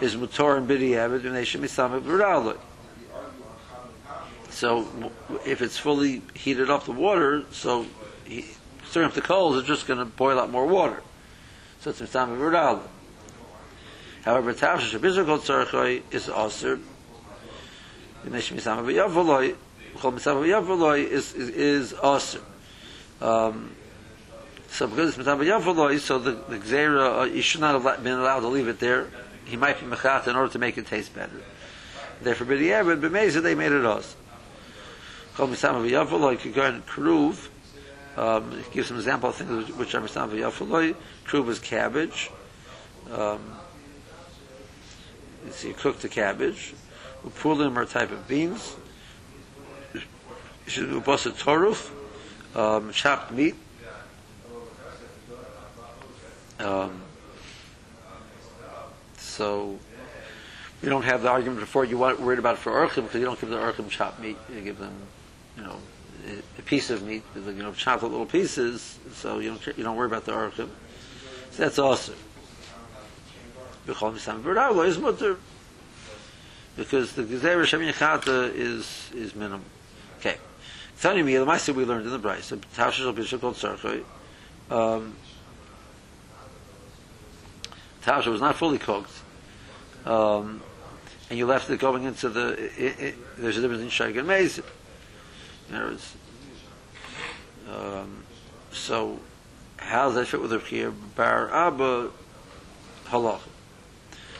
is 0.00 0.16
Mutor 0.16 0.56
and 0.56 0.70
Abed 0.70 1.26
and 1.26 1.36
Neshim 1.36 1.60
Isamik 1.60 2.00
V'Raloi. 2.00 2.56
So 4.60 5.10
if 5.46 5.62
it's 5.62 5.78
fully 5.78 6.20
heated 6.34 6.68
up 6.68 6.84
the 6.84 6.92
water, 6.92 7.44
so 7.50 7.86
he, 8.26 8.44
stirring 8.84 9.08
up 9.08 9.14
the 9.14 9.22
coals 9.22 9.56
is 9.56 9.64
just 9.64 9.86
going 9.86 10.00
to 10.00 10.04
boil 10.04 10.38
out 10.38 10.50
more 10.50 10.66
water. 10.66 11.02
So 11.80 11.88
it's 11.88 12.00
Mitzvah 12.02 12.26
V'Raloi. 12.26 12.82
However, 14.22 14.52
Tavsha 14.52 14.98
Shabizar 14.98 15.24
Kol 15.24 15.38
Tzarchoi 15.38 16.02
is 16.10 16.28
Aser. 16.28 16.78
Neshim 18.26 18.58
Isamik 18.60 18.84
V'Yavoloi, 18.84 19.56
Chol 19.96 20.12
Mitzvah 20.12 20.34
V'Yavoloi 20.34 21.06
is, 21.08 21.32
is, 21.32 21.94
Aser. 21.94 22.42
Um, 23.22 23.74
so 24.68 24.86
because 24.86 25.08
it's 25.08 25.16
mitzvah 25.16 25.42
yavoloi, 25.42 25.98
so 25.98 26.18
the, 26.18 26.32
the 26.32 26.58
gzera, 26.58 27.22
uh, 27.22 27.24
you 27.24 27.40
should 27.40 27.62
not 27.62 27.80
have 27.80 28.04
been 28.04 28.18
allowed 28.18 28.40
to 28.40 28.48
leave 28.48 28.68
it 28.68 28.78
there. 28.78 29.08
He 29.46 29.56
might 29.56 29.80
be 29.80 29.86
mechat 29.86 30.28
in 30.28 30.36
order 30.36 30.52
to 30.52 30.58
make 30.58 30.76
it 30.76 30.86
taste 30.86 31.14
better. 31.14 31.40
Therefore, 32.20 32.46
b'di'er, 32.46 32.84
but 32.84 33.00
b'meza 33.00 33.42
they 33.42 33.54
made 33.54 33.72
it 33.72 33.86
us. 33.86 34.16
Chol 35.36 36.40
could 36.40 36.54
go 36.54 36.62
and 36.62 36.86
kruv. 36.86 37.48
Um, 38.16 38.52
it 38.58 38.70
gives 38.72 38.88
some 38.88 38.96
example 38.96 39.30
of 39.30 39.36
things 39.36 39.70
which- 39.72 39.94
are 39.94 40.00
mitzvah 40.00 40.28
yavoloi. 40.28 40.94
Kruv 41.26 41.48
is 41.48 41.58
cabbage. 41.58 42.30
Um, 43.10 43.40
so 45.50 45.68
you 45.68 45.74
cook 45.74 46.00
the 46.00 46.08
cabbage. 46.08 46.74
Upulim 47.24 47.76
are 47.76 47.82
a 47.82 47.86
type 47.86 48.10
of 48.10 48.26
beans. 48.28 48.76
Basat 50.66 51.32
toruf 51.42 51.90
um, 52.54 52.92
chopped 52.92 53.32
meat. 53.32 53.54
Um, 56.58 57.00
so 59.16 59.78
we 60.82 60.88
don't 60.88 61.04
have 61.04 61.22
the 61.22 61.30
argument 61.30 61.60
before 61.60 61.84
you 61.84 61.96
want 61.96 62.20
worried 62.20 62.38
about 62.38 62.56
it 62.56 62.58
for 62.58 62.72
urchim 62.72 63.04
because 63.04 63.18
you 63.18 63.24
don't 63.24 63.40
give 63.40 63.48
the 63.48 63.56
urchim 63.56 63.88
chopped 63.88 64.20
meat. 64.20 64.36
You 64.54 64.60
give 64.60 64.78
them, 64.78 64.92
you 65.60 65.66
know, 65.66 65.76
a, 66.58 66.62
piece 66.62 66.90
of 66.90 67.02
meat, 67.02 67.22
you 67.34 67.52
know, 67.52 67.72
chopped 67.72 68.02
little 68.02 68.26
pieces. 68.26 68.98
So 69.14 69.38
you 69.38 69.50
don't 69.50 69.78
you 69.78 69.84
don't 69.84 69.96
worry 69.96 70.06
about 70.06 70.24
the 70.24 70.32
urchim. 70.32 70.68
So 71.50 71.62
that's 71.64 71.78
awesome. 71.78 72.14
because 76.76 77.12
the 77.12 77.22
gezerah 77.24 77.64
shem 77.66 77.80
yechata 77.80 78.54
is 78.54 79.10
is 79.14 79.34
minimum. 79.34 79.64
Okay. 80.18 80.36
Tani 81.00 81.22
mi, 81.22 81.36
the 81.36 81.46
Maisa 81.46 81.74
we 81.74 81.84
learned 81.84 82.04
in 82.04 82.12
the 82.12 82.18
Bryce, 82.18 82.50
the 82.50 82.56
Tasha 82.56 82.92
Shal 82.92 83.12
Bishop 83.12 83.40
called 83.40 83.54
Sarchoi. 83.54 84.04
Um, 84.70 85.16
Tasha 88.04 88.26
was 88.26 88.40
not 88.40 88.56
fully 88.56 88.78
cooked. 88.78 89.10
Um, 90.04 90.62
and 91.30 91.38
you 91.38 91.46
left 91.46 91.70
it 91.70 91.78
going 91.78 92.04
into 92.04 92.28
the, 92.28 92.70
i 92.78 93.06
i 93.06 93.14
there's 93.38 93.56
a 93.56 93.60
difference 93.60 93.82
in 93.82 93.88
Shag 93.88 94.16
and 94.16 94.28
Um, 97.68 98.24
so 98.72 99.20
how 99.76 100.06
does 100.06 100.14
that 100.16 100.26
fit 100.26 100.40
with 100.40 100.50
the 100.50 100.92
Bar 101.16 101.52
Abba? 101.52 102.10
halacha. 103.06 103.40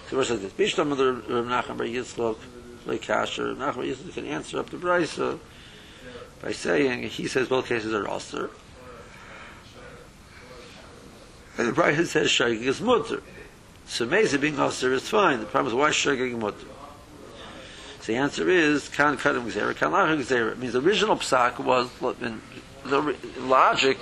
So 0.08 0.16
we're 0.16 0.24
saying 0.24 0.42
this. 0.42 0.52
Bishlam 0.52 0.96
the 0.96 1.12
Rav 1.34 1.46
Nachman 1.46 1.76
Bar 1.78 1.86
Yitzchok, 1.86 2.38
like 2.86 3.02
Kasher, 3.02 3.58
Rav 3.58 3.74
Nachman 3.74 3.76
Bar 3.76 3.84
Yitzchok 3.84 4.14
can 4.14 4.26
answer 4.26 4.58
up 4.58 4.70
the 4.70 4.76
Brisa 4.76 5.38
by 6.42 6.52
saying, 6.52 7.04
he 7.04 7.26
says 7.26 7.48
both 7.48 7.66
cases 7.66 7.92
are 7.92 8.08
Aser. 8.08 8.50
And 11.58 11.68
the 11.68 11.72
Brisa 11.72 12.06
says 12.06 12.28
Shaygig 12.28 12.62
is 12.62 12.80
Mutter. 12.80 13.22
So 13.86 14.06
Mesa 14.06 14.38
being 14.38 14.58
Aser 14.58 14.92
is 14.92 15.08
fine. 15.08 15.40
The 15.40 15.46
problem 15.46 15.72
is 15.72 15.74
why 15.74 15.90
Shaygig 15.90 16.38
Mutter? 16.38 16.66
The 18.10 18.16
answer 18.16 18.50
is 18.50 18.88
kan 18.88 19.16
kadam 19.16 19.44
gzera, 19.44 19.72
kan 19.72 19.92
lachim 19.92 20.18
gzera. 20.18 20.50
It 20.50 20.58
means 20.58 20.72
the 20.72 20.80
original 20.80 21.14
psak 21.14 21.60
was 21.60 21.88
in 22.20 22.42
the 22.84 23.16
logic. 23.38 23.98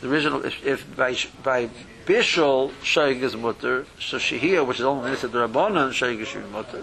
The 0.00 0.08
original, 0.08 0.42
if, 0.46 0.64
if 0.64 0.96
by 0.96 1.18
by 1.42 1.68
bishul 2.06 2.70
shaygig 2.82 3.20
is 3.20 3.36
mutter, 3.36 3.84
so 4.00 4.16
shehiyah, 4.16 4.66
which 4.66 4.78
is 4.78 4.86
only 4.86 5.04
minister 5.04 5.28
the 5.28 5.46
rabbanon 5.46 5.90
shaygig 5.90 6.20
is 6.20 6.50
mutter. 6.50 6.82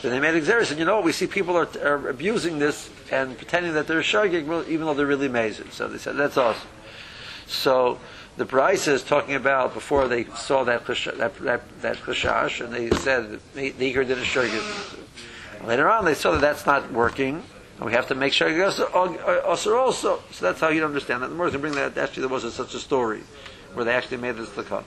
Then 0.00 0.12
they 0.12 0.18
made 0.18 0.42
gzera. 0.42 0.64
Said, 0.64 0.78
you 0.78 0.86
know, 0.86 1.02
we 1.02 1.12
see 1.12 1.26
people 1.26 1.58
are, 1.58 1.68
are 1.84 2.08
abusing 2.08 2.58
this 2.58 2.88
and 3.12 3.36
pretending 3.36 3.74
that 3.74 3.86
they're 3.86 4.00
shaygig, 4.00 4.66
even 4.66 4.86
though 4.86 4.94
they're 4.94 5.04
really 5.04 5.26
amazing. 5.26 5.72
So 5.72 5.88
they 5.88 5.98
said 5.98 6.16
that's 6.16 6.38
awesome. 6.38 6.70
So 7.46 8.00
the 8.38 8.46
Bryce 8.46 8.88
is 8.88 9.02
talking 9.02 9.34
about 9.34 9.74
before 9.74 10.08
they 10.08 10.24
saw 10.24 10.64
that 10.64 10.86
that 10.86 11.36
that, 11.40 11.82
that 11.82 12.60
and 12.60 12.72
they 12.72 12.88
said 12.96 13.40
the 13.52 13.72
Iker 13.72 14.06
did 14.06 14.16
a 14.16 14.22
shaygig. 14.22 14.96
Later 15.66 15.90
on, 15.90 16.04
they 16.04 16.14
saw 16.14 16.32
that 16.32 16.40
that's 16.40 16.64
not 16.66 16.90
working, 16.92 17.42
and 17.76 17.84
we 17.84 17.92
have 17.92 18.08
to 18.08 18.14
make 18.14 18.32
sure 18.32 18.48
us 18.64 18.80
also. 18.80 20.22
So 20.30 20.44
that's 20.44 20.60
how 20.60 20.68
you 20.68 20.84
understand 20.84 21.22
that. 21.22 21.28
The 21.28 21.34
more 21.34 21.50
bring 21.50 21.74
that, 21.74 21.96
actually, 21.98 22.22
there 22.22 22.30
wasn't 22.30 22.54
such 22.54 22.74
a 22.74 22.78
story 22.78 23.22
where 23.74 23.84
they 23.84 23.92
actually 23.92 24.16
made 24.18 24.36
this 24.36 24.48
lakana. 24.50 24.84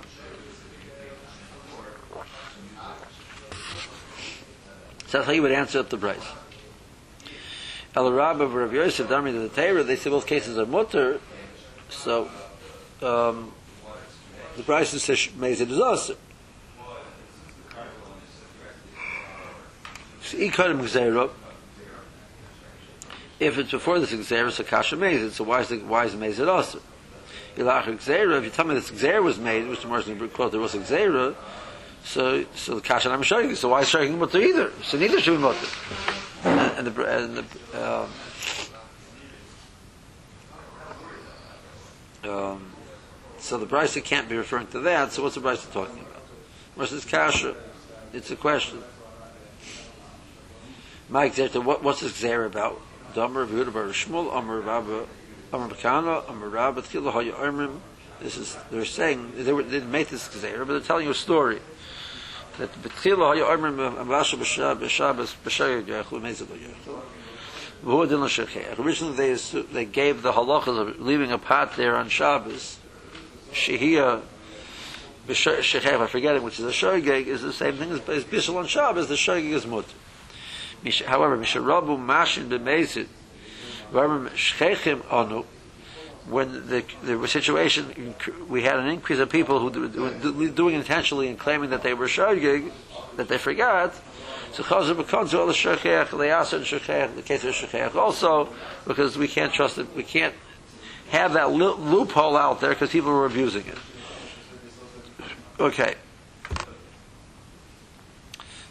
So 5.07 5.19
that's 5.19 5.27
how 5.27 5.33
you 5.33 5.43
would 5.43 5.51
answer 5.51 5.79
up 5.79 5.89
the 5.89 5.97
price. 5.97 6.25
El 7.95 8.11
Rab 8.11 8.41
of 8.41 8.55
Rav 8.55 8.73
Yosef, 8.73 9.07
Dami 9.07 9.31
to 9.31 9.47
the 9.47 9.49
Torah, 9.49 9.83
they 9.83 9.95
say 9.95 10.09
both 10.09 10.25
cases 10.25 10.57
are 10.57 10.65
mutter, 10.65 11.21
so 11.89 12.27
um, 13.03 13.51
the 14.57 14.63
Bryce 14.63 14.89
says 14.89 15.29
Mezid 15.37 15.69
is 15.69 15.79
also. 15.79 16.15
Ikarim 20.33 20.81
Gzeira. 20.81 21.29
If 23.39 23.57
it's 23.57 23.71
before 23.71 23.99
this 23.99 24.11
Gzeira, 24.11 24.51
so 24.51 24.63
Kasha 24.63 24.95
Mezid. 24.95 25.31
So 25.31 25.43
why 25.43 25.61
is 25.61 25.69
the 25.69 25.79
why 25.79 26.05
is 26.05 26.13
Mezid 26.13 26.47
also? 26.47 26.79
Ilach 27.57 27.85
Gzeira. 27.85 28.37
If 28.37 28.45
you 28.45 28.49
tell 28.49 28.65
me 28.65 28.75
this 28.75 28.91
Gzeira 28.91 29.21
was 29.21 29.37
made, 29.37 29.67
which 29.67 29.81
the 29.81 29.87
Morrison 29.87 30.29
quote 30.29 30.51
there 30.51 30.61
was 30.61 30.75
a 30.75 30.79
Gzeira, 30.79 31.35
so 32.03 32.45
so 32.55 32.75
the 32.75 32.81
Kasha 32.81 33.09
I'm 33.09 33.23
showing 33.23 33.49
you. 33.49 33.55
So 33.55 33.69
why 33.69 33.81
is 33.81 33.89
showing 33.89 34.17
mutter 34.17 34.41
either? 34.41 34.71
So 34.83 34.97
neither 34.97 35.19
should 35.19 35.37
be 35.37 35.41
mutter. 35.41 35.67
And, 36.43 36.87
and 36.87 36.87
the 36.87 37.23
and 37.23 37.37
the. 37.37 38.07
Um, 42.23 42.31
um, 42.31 42.71
so 43.39 43.57
the 43.57 43.65
Brisa 43.65 44.03
can't 44.03 44.29
be 44.29 44.37
referring 44.37 44.67
to 44.67 44.79
that. 44.79 45.11
So 45.11 45.23
what's 45.23 45.35
the 45.35 45.41
Brisa 45.41 45.71
talking 45.71 45.99
about? 45.99 46.23
Versus 46.77 47.03
Kasha. 47.03 47.55
It's 48.13 48.31
a 48.31 48.35
question. 48.35 48.81
Mike 51.13 51.35
Zerta, 51.35 51.63
what, 51.63 51.83
what's 51.83 51.99
this 51.99 52.23
Xer 52.23 52.47
about? 52.47 52.81
Damar 53.13 53.45
Yehuda 53.45 53.71
Bar 53.71 53.83
Shmuel, 53.89 54.35
Amar 54.35 54.61
Rabba, 54.61 55.05
Amar 55.53 55.69
Bakana, 55.69 56.27
Amar 56.27 56.49
Rabba, 56.49 56.81
Tchila 56.81 57.11
Haya 57.11 57.33
Armim. 57.33 57.81
This 58.19 58.35
is, 58.35 58.57
they're 58.71 58.83
saying, 58.83 59.31
they, 59.35 59.53
were, 59.53 59.61
they 59.61 59.79
make 59.81 60.09
this 60.09 60.27
Xer, 60.27 60.65
but 60.65 60.73
they're 60.73 60.79
telling 60.79 61.05
you 61.05 61.11
a 61.11 61.13
story. 61.13 61.59
That 62.57 62.73
Tchila 62.81 63.35
Haya 63.35 63.43
Armim, 63.43 63.95
Amvasha 63.95 64.39
B'Shabbos, 64.39 65.35
B'Shayah 65.45 65.83
Yechlu, 65.83 66.19
Mezid 66.19 66.47
Yechlu. 66.47 67.03
Originally, 68.79 69.15
they, 69.15 69.35
they 69.71 69.85
gave 69.85 70.23
the 70.23 70.31
halachas 70.31 70.79
of 70.79 70.99
leaving 70.99 71.31
a 71.31 71.37
pot 71.37 71.77
there 71.77 71.95
on 71.95 72.09
Shabbos. 72.09 72.79
Shehiyah, 73.51 74.19
Shechef, 75.27 76.01
I'm 76.01 76.07
forgetting, 76.07 76.41
which 76.41 76.59
is 76.59 76.65
a 76.65 76.69
shogeg, 76.69 77.27
is 77.27 77.43
the 77.43 77.53
same 77.53 77.75
thing 77.75 77.91
as, 77.91 77.99
Bishul 77.99 78.55
on 78.55 78.65
Shabbos, 78.65 79.09
the 79.09 79.13
shogeg 79.13 79.51
is 79.51 79.67
mutter. 79.67 79.93
However, 81.05 81.37
Misharabu 81.37 81.97
Mashin 81.97 82.49
Anu, 85.11 85.45
when 86.27 86.67
the, 86.67 86.83
the 87.03 87.27
situation, 87.27 88.15
we 88.47 88.63
had 88.63 88.79
an 88.79 88.87
increase 88.87 89.19
of 89.19 89.29
people 89.29 89.59
who 89.59 89.79
were 89.79 90.09
do, 90.09 90.49
doing 90.51 90.75
intentionally 90.75 91.27
and 91.27 91.37
claiming 91.37 91.69
that 91.71 91.83
they 91.83 91.93
were 91.93 92.07
shogeg, 92.07 92.71
that 93.17 93.27
they 93.27 93.37
forgot, 93.37 93.93
so 94.53 94.61
Chazer 94.63 94.95
becomes 94.95 95.33
all 95.33 95.47
the 95.47 95.53
shechech, 95.53 96.15
they 96.17 96.29
ask 96.29 96.53
in 96.53 96.61
shechech, 96.61 97.15
the 97.15 97.23
case 97.23 97.43
of 97.43 97.55
shechech 97.55 97.95
also, 97.95 98.49
because 98.85 99.17
we 99.17 99.27
can't 99.27 99.51
trust 99.51 99.79
it, 99.79 99.87
we 99.95 100.03
can't 100.03 100.35
have 101.09 101.33
that 101.33 101.51
loophole 101.51 102.37
out 102.37 102.61
there 102.61 102.69
because 102.69 102.91
people 102.91 103.11
are 103.11 103.25
abusing 103.25 103.65
it. 103.65 103.77
Okay. 105.59 105.95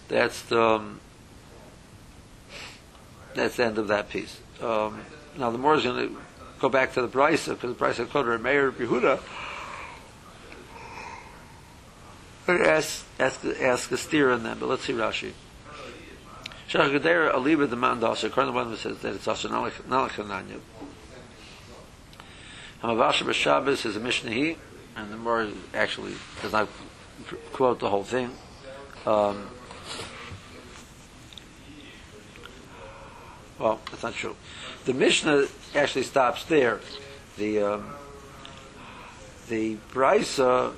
That's 0.09 0.43
the, 0.43 0.63
um, 0.63 1.01
that's 3.35 3.57
the 3.57 3.65
end 3.65 3.79
of 3.79 3.89
that 3.89 4.09
piece. 4.09 4.41
Um, 4.61 5.01
now 5.37 5.51
the 5.51 5.59
more 5.59 5.75
is 5.75 5.85
going 5.85 6.09
to 6.09 6.17
go 6.61 6.69
back 6.69 6.93
to 6.95 7.03
the 7.03 7.09
Brisa 7.09 7.55
because 7.55 7.77
the 7.77 7.85
Brisa 7.85 8.09
quoted 8.09 8.41
Meir 8.41 8.71
Behuda. 8.71 9.21
Ask, 12.49 13.07
ask, 13.21 13.45
ask 13.45 13.91
a 13.93 13.97
steer 13.97 14.33
on 14.33 14.43
them, 14.43 14.59
but 14.59 14.69
let's 14.69 14.85
see 14.85 14.93
Rashi. 14.93 15.33
Shach 16.69 16.99
Gedera 16.99 17.33
Aliba 17.35 17.69
the 17.69 17.77
man 17.77 18.01
Dasa, 18.01 18.25
according 18.25 18.53
to 18.53 18.59
one 18.59 18.77
says 18.77 18.99
that 18.99 19.15
it's 19.15 19.29
also 19.29 19.49
Nalachananya. 19.49 20.61
Hamavasha 22.83 23.25
B'Shabbos 23.25 23.87
is 23.87 23.97
a 23.97 24.01
Mishnah 24.01 24.57
and 24.97 25.13
the 25.13 25.17
more 25.17 25.49
actually 25.75 26.15
does 26.41 26.53
not 26.53 26.69
quote 27.53 27.79
the 27.79 27.89
whole 27.89 28.05
thing. 28.05 28.31
Um, 29.07 29.49
well, 33.59 33.81
that's 33.91 34.03
not 34.03 34.15
true. 34.15 34.37
The 34.85 34.95
Mishnah 34.95 35.47
actually 35.75 36.05
stops 36.05 36.45
there. 36.45 36.81
The 37.37 37.63
um, 37.63 37.95
the 39.49 39.77
Brisa 39.93 40.73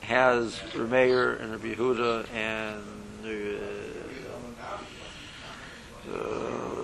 has 0.00 0.58
Remeir 0.72 1.40
and 1.40 1.50
Rabbi 1.52 1.74
Yehuda 1.74 2.32
and 2.32 2.84
uh, 3.24 3.28
uh, 6.12 6.76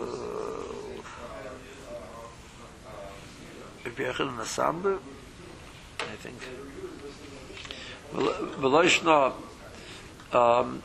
Rabbi 3.85 4.03
Yechon 4.03 4.29
and 4.29 4.39
Asamber, 4.39 4.99
I 6.01 6.17
think. 6.17 6.39
Veloishna, 8.13 9.33
um, 10.33 10.83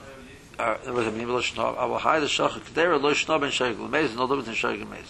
uh, 0.60 0.78
what 0.86 0.96
does 0.96 1.08
it 1.08 1.16
mean? 1.16 1.28
Veloishna, 1.28 1.78
I 1.78 1.86
will 1.86 2.00
hide 2.00 2.22
the 2.22 2.28
shach 2.28 2.52
kedera 2.60 3.00
loishna 3.00 3.40
ben 3.40 3.52
shayk 3.52 3.78
lemez, 3.78 4.16
no 4.16 4.28
difference 4.28 4.48
in 4.48 4.54
shayk 4.54 4.80
lemez. 4.80 5.06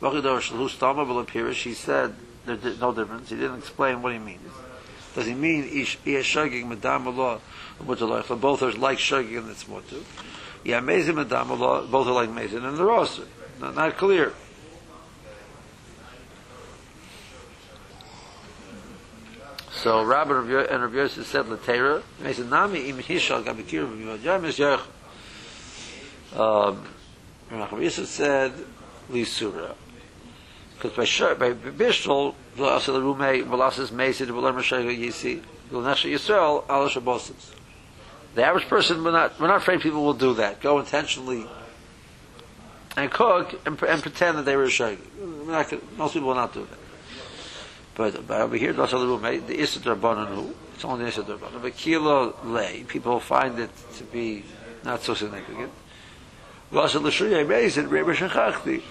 Vachidor 0.00 0.40
shalhu 0.40 0.68
stama 0.68 1.06
v'lepirish, 1.06 1.62
he 1.62 1.74
said 1.74 2.14
there's 2.44 2.80
no 2.80 2.92
difference. 2.92 3.30
He 3.30 3.36
didn't 3.36 3.58
explain 3.58 4.02
what 4.02 4.12
he 4.12 4.18
means. 4.18 4.50
Does 5.14 5.26
he 5.26 5.34
mean 5.34 5.64
ish 5.64 5.98
shagig 6.04 6.64
medam 6.64 7.06
Allah 7.06 7.40
mutalaych? 7.82 8.40
Both 8.40 8.62
are 8.62 8.72
like 8.72 8.98
shagig 8.98 9.38
and 9.38 9.50
it's 9.50 9.64
mutu. 9.64 10.02
Yeah, 10.64 10.80
mezim 10.80 11.24
medam 11.24 11.50
Allah, 11.50 11.86
both 11.86 12.06
are 12.06 12.12
like 12.12 12.28
mezim 12.28 12.64
and 12.64 12.76
they're 12.76 12.90
also 12.90 13.24
not, 13.60 13.74
not 13.74 13.96
clear. 13.96 14.32
So 19.82 20.04
Rabbi 20.04 20.34
and 20.34 20.82
Rabbi 20.82 20.94
Yosef 20.94 21.26
said 21.26 21.46
Latera. 21.46 22.02
He 22.22 22.34
said 22.34 22.50
Nami 22.50 22.90
im 22.90 22.98
hishal. 22.98 23.46
Um, 26.36 26.84
Rabbi 27.50 27.80
Yosef 27.80 28.06
said 28.06 28.52
Lisura. 29.10 29.74
Because 30.74 30.94
by 30.94 31.04
Shur, 31.04 31.34
by 31.34 31.54
Bishol, 31.54 32.34
V'lasel 32.58 33.00
Rumei, 33.00 33.42
V'lases 33.42 33.88
Mesid, 33.88 34.26
V'lam 34.26 34.56
Rashayga 34.56 34.98
Yisi, 34.98 35.42
V'lnesha 35.72 36.12
Yisrael, 36.12 36.68
Ala 36.68 36.90
Shabbosis. 36.90 37.54
The 38.34 38.44
average 38.44 38.68
person, 38.68 39.02
we're 39.02 39.12
not, 39.12 39.40
we're 39.40 39.48
not 39.48 39.58
afraid 39.58 39.80
people 39.80 40.04
will 40.04 40.12
do 40.12 40.34
that. 40.34 40.60
Go 40.60 40.78
intentionally 40.78 41.46
and 42.98 43.10
cook 43.10 43.58
and, 43.64 43.82
and 43.82 44.02
pretend 44.02 44.36
that 44.36 44.44
they 44.44 44.56
were 44.56 44.64
a 44.64 44.68
gonna- 44.68 45.64
Most 45.96 46.12
people 46.12 46.28
will 46.28 46.34
not 46.34 46.52
do 46.52 46.66
that. 46.70 46.79
But, 47.94 48.26
but 48.26 48.40
over 48.40 48.56
here, 48.56 48.72
that's 48.72 48.92
the 48.92 48.98
room. 48.98 49.22
The 49.22 49.56
Isser 49.56 49.80
Rabbanon, 49.80 50.54
it's 50.74 50.84
only 50.84 51.04
the 51.04 51.10
Isser 51.10 51.24
Rabbanon. 51.24 51.62
But 51.62 51.76
Kilo 51.76 52.36
lay, 52.44 52.84
people 52.84 53.20
find 53.20 53.58
it 53.58 53.70
to 53.96 54.04
be 54.04 54.44
not 54.84 55.02
so 55.02 55.14
significant. 55.14 55.70
V'lasel 56.72 57.02
L'shriya 57.02 57.44
Mesid, 57.46 57.90
Rebbe 57.90 58.14
Shechachti. 58.14 58.82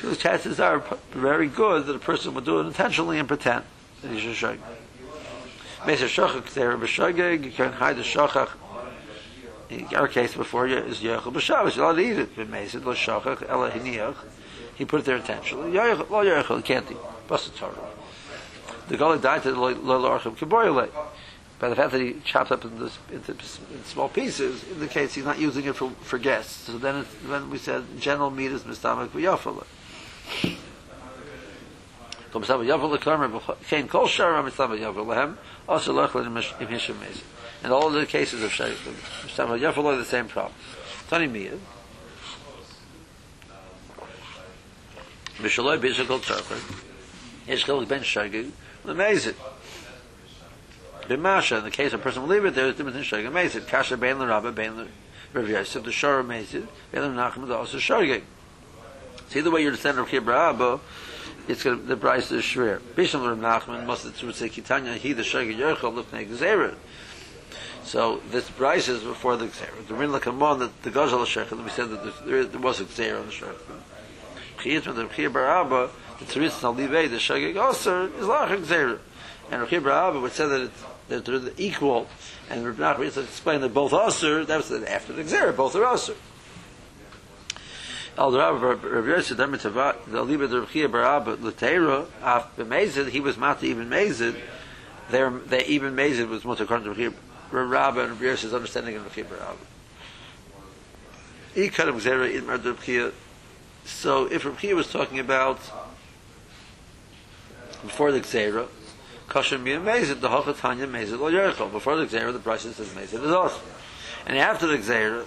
So 0.00 0.10
the 0.10 0.16
chances 0.16 0.60
are 0.60 0.82
very 1.12 1.48
good 1.48 1.86
that 1.86 1.96
a 1.96 1.98
person 1.98 2.34
would 2.34 2.44
do 2.44 2.60
it 2.60 2.66
intentionally 2.66 3.18
and 3.18 3.26
pretend 3.26 3.64
that 4.02 4.10
he's 4.10 4.24
a 4.24 4.46
shayk. 4.46 4.58
Mesa 5.86 6.04
Shachach 6.04 6.42
Ktera 6.42 6.78
B'Shageg, 6.78 7.44
you 7.44 7.50
can 7.50 7.72
hide 7.72 7.96
the 7.96 8.02
Shachach. 8.02 8.50
In 9.68 9.86
our 9.94 10.08
case 10.08 10.34
before 10.34 10.66
you 10.66 10.76
is 10.76 11.00
Yochel 11.00 11.32
B'Shabbos, 11.32 11.76
you're 11.76 11.84
allowed 11.84 11.96
to 11.96 12.02
eat 12.02 12.18
it. 12.18 12.36
But 12.36 12.48
Mesa 12.48 12.78
Lo 12.80 12.94
Shachach 12.94 13.48
Ela 13.48 13.70
Hiniach, 13.70 14.16
he 14.76 14.84
put 14.84 15.00
it 15.00 15.06
there 15.06 15.16
intentionally. 15.16 15.72
Lo 15.72 16.24
Yochel, 16.24 16.56
he 16.58 16.62
can't 16.62 16.90
eat. 16.90 16.96
Bust 17.26 17.52
the 17.52 17.58
Torah. 17.58 17.74
The 18.88 18.96
Goli 18.96 19.20
died 19.20 19.42
to 19.42 19.52
the 19.52 19.58
Lo 19.58 19.72
Lo 19.72 20.18
Archim 20.18 20.36
Kiboyle. 20.36 20.88
By 21.58 21.70
the 21.70 21.76
fact 21.76 21.92
that 21.92 22.00
he 22.02 22.16
chopped 22.22 22.52
up 22.52 22.64
into, 22.64 22.90
into, 23.10 23.32
in 23.32 23.84
small 23.84 24.10
pieces 24.10 24.62
indicates 24.70 25.14
he's 25.14 25.24
not 25.24 25.38
using 25.38 25.64
it 25.64 25.74
for, 25.74 25.90
for 26.02 26.18
guests. 26.18 26.66
So 26.66 26.76
then, 26.76 26.96
it, 26.96 27.06
then 27.26 27.48
we 27.48 27.56
said 27.56 27.82
general 27.98 28.30
meat 28.30 28.52
is 28.52 28.62
mistamak 28.64 29.08
v'yafala. 29.08 29.64
Sav 32.44 32.60
yavel 32.60 32.98
lekarmer 32.98 33.56
kein 33.66 33.88
kol 33.88 34.06
shara 34.06 34.46
yavel 34.46 35.06
lehem 35.06 35.38
also 35.66 35.94
lechel 35.94 36.26
im 36.26 36.34
hishim 36.68 36.96
mez. 36.96 37.22
In 37.64 37.72
all 37.72 37.88
the 37.88 38.04
cases 38.04 38.42
of 38.42 38.50
shaykhim, 38.50 38.92
mitzam 39.24 39.58
yavel 39.58 39.84
are 39.86 39.96
the 39.96 40.04
same 40.04 40.28
problem. 40.28 40.52
Tani 41.08 41.26
miyah. 41.28 41.58
Mishaloi 45.40 45.78
bishakol 45.78 46.20
tzarchad. 46.20 46.82
Yeshkel 47.46 47.86
ben 47.88 48.02
shagig. 48.02 48.50
Amazing. 48.84 49.34
B'masha, 51.02 51.58
in 51.58 51.64
the 51.64 51.70
case 51.70 51.92
of 51.92 52.00
a 52.00 52.02
person 52.02 52.22
will 52.22 52.28
leave 52.28 52.44
it 52.44 52.54
there, 52.54 52.66
is 52.66 52.76
different 52.76 52.94
than 52.94 53.04
shagig. 53.04 53.26
Amazing. 53.26 53.64
Kasha 53.64 53.96
bein 53.96 54.18
l'rabba, 54.18 54.54
bein 54.54 54.88
l'rav 55.34 55.48
Yosef, 55.48 55.84
the 55.84 55.92
shor 55.92 56.18
amazing, 56.20 56.68
bein 56.92 57.02
l'nachim, 57.02 57.46
the 57.46 57.56
also 57.56 57.78
shagig. 57.78 58.22
See 59.28 59.40
the 59.40 59.50
way 59.50 59.62
you're 59.62 59.72
descendant 59.72 60.06
of 60.06 60.12
Kibra'abo, 60.12 60.80
it's 61.48 61.62
going 61.62 61.80
to, 61.80 61.84
the 61.84 61.96
price 61.96 62.30
is 62.30 62.42
shver. 62.42 62.80
Bisham 62.94 63.22
Rav 63.22 63.38
Nachman 63.38 63.86
must 63.86 64.04
have 64.04 64.34
say 64.34 64.48
Kitanya 64.48 64.96
he 64.96 65.12
the 65.12 65.22
Shagir 65.22 65.56
Yerchel 65.56 65.94
look 65.94 66.12
like 66.12 66.28
So 67.84 68.20
this 68.30 68.50
price 68.50 68.88
is 68.88 69.02
before 69.02 69.36
the 69.36 69.46
Gzera. 69.46 69.86
The 69.86 69.94
Rin 69.94 70.10
Lakamon 70.10 70.70
the 70.82 70.90
Gazal 70.90 71.24
Shechel 71.24 71.62
we 71.62 71.70
said 71.70 71.90
that 71.90 72.26
there, 72.26 72.44
there 72.44 72.60
was 72.60 72.80
a 72.80 72.84
Gzera 72.84 73.20
on 73.20 73.26
the 73.26 73.32
Shechel. 73.32 73.54
Chiyat 74.66 74.82
from 74.82 74.96
the 74.96 75.04
Chiyat 75.04 75.32
Barabba 75.32 75.90
the 76.18 76.24
Tzeritz 76.24 76.60
Nalivei 76.60 77.08
the 77.08 77.16
Shagig 77.16 77.54
Goser 77.54 78.10
is 78.18 78.26
like 78.26 78.50
a 78.50 78.56
Gzera. 78.56 78.98
And 79.50 79.66
Chiyat 79.68 79.82
Barabba 79.82 80.20
would 80.20 80.32
say 80.32 80.48
that 80.48 80.60
it's 80.62 80.84
that 81.08 81.24
they're 81.24 81.40
equal, 81.56 82.08
and 82.50 82.66
Rav 82.66 82.98
Nachman 82.98 83.16
explained 83.22 83.62
that 83.62 83.72
both 83.72 83.92
Aser, 83.92 84.44
that 84.44 84.56
was 84.56 84.72
after 84.72 85.12
the 85.12 85.22
Gzera, 85.22 85.56
both 85.56 85.76
are 85.76 85.94
Aser. 85.94 86.16
Al 88.18 88.32
Rav 88.32 88.62
Rav 88.62 89.06
Yosef 89.06 89.36
Demet 89.36 89.60
Tavat 89.60 90.10
the 90.10 90.22
Liba 90.22 90.46
the 90.46 90.64
Rechia 90.64 90.90
Barab 90.90 91.40
L'Teira 91.42 92.06
Af 92.22 92.56
B'Mezid 92.56 93.10
he 93.10 93.20
was 93.20 93.36
Mata 93.36 93.66
even 93.66 93.90
Mezid 93.90 94.40
there 95.10 95.30
they 95.30 95.64
even 95.66 95.94
Mezid 95.94 96.26
was 96.28 96.42
Mutter 96.42 96.64
according 96.64 96.92
to 96.92 96.98
Rechia 96.98 97.14
Rabba 97.50 98.00
and 98.00 98.12
Rav 98.12 98.22
Yosef's 98.22 98.54
understanding 98.54 98.96
of 98.96 99.02
Rechia 99.02 99.26
Barab 99.26 99.56
Ikadam 101.54 102.00
Zera 102.00 102.34
in 102.34 102.44
Merd 102.44 102.60
Rechia 102.60 103.12
so 103.86 104.26
if 104.26 104.42
Rechia 104.42 104.74
was 104.74 104.90
talking 104.90 105.18
about 105.18 105.58
before 107.82 108.10
the 108.10 108.20
Gzera 108.20 108.66
Kosher 109.28 109.58
Miyah 109.58 109.82
Mezid 109.82 110.20
the 110.20 110.28
Hochatanya 110.28 110.88
Mezid 110.88 111.18
Lo 111.18 111.30
Yerchel 111.30 111.70
before 111.70 111.96
the 111.96 112.06
Gzera 112.06 112.32
the 112.32 112.38
price 112.38 112.62
says 112.62 112.88
Mezid 112.90 113.24
is 113.24 113.30
awesome. 113.30 113.62
And 114.26 114.36
after 114.36 114.66
the 114.66 114.78
Gzera 114.78 115.24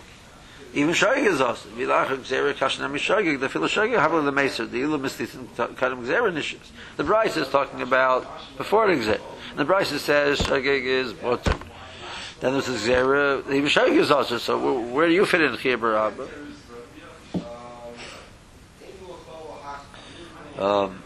even 0.74 0.93
shogig 0.93 1.26
is 1.26 1.41
also 1.41 1.67
vilach 1.69 2.10
gzera 2.17 2.54
kashna 2.54 2.91
mishogig 2.91 3.39
the 3.39 3.50
fil 3.50 3.63
shogig 3.63 3.98
have 3.98 4.12
the 4.12 4.32
meser 4.32 4.69
the 4.69 4.82
ilu 4.82 5.00
mistis 5.00 5.30
kadam 5.56 6.06
gzera 6.06 6.32
nishis. 6.32 6.60
The 6.98 7.04
Bryce 7.04 7.38
is 7.38 7.48
talking 7.48 7.82
about 7.82 8.28
before 8.58 8.88
the 8.88 9.02
gzera 9.02 9.22
the 9.56 9.65
Bryce 9.65 9.89
says 10.02 10.39
shogig 10.39 10.84
is 10.84 11.13
butter 11.13 11.56
then 12.41 12.54
there's 12.54 12.67
the 12.67 12.74
gzera 12.74 13.39
even 13.52 13.69
shogig 13.69 13.98
is 13.98 14.12
also. 14.12 14.38
So 14.38 14.82
where 14.82 15.08
do 15.08 15.13
you 15.13 15.26
fit 15.26 15.41
in 15.41 15.58
here 15.58 15.95
Abba 15.95 16.28
um 20.60 21.02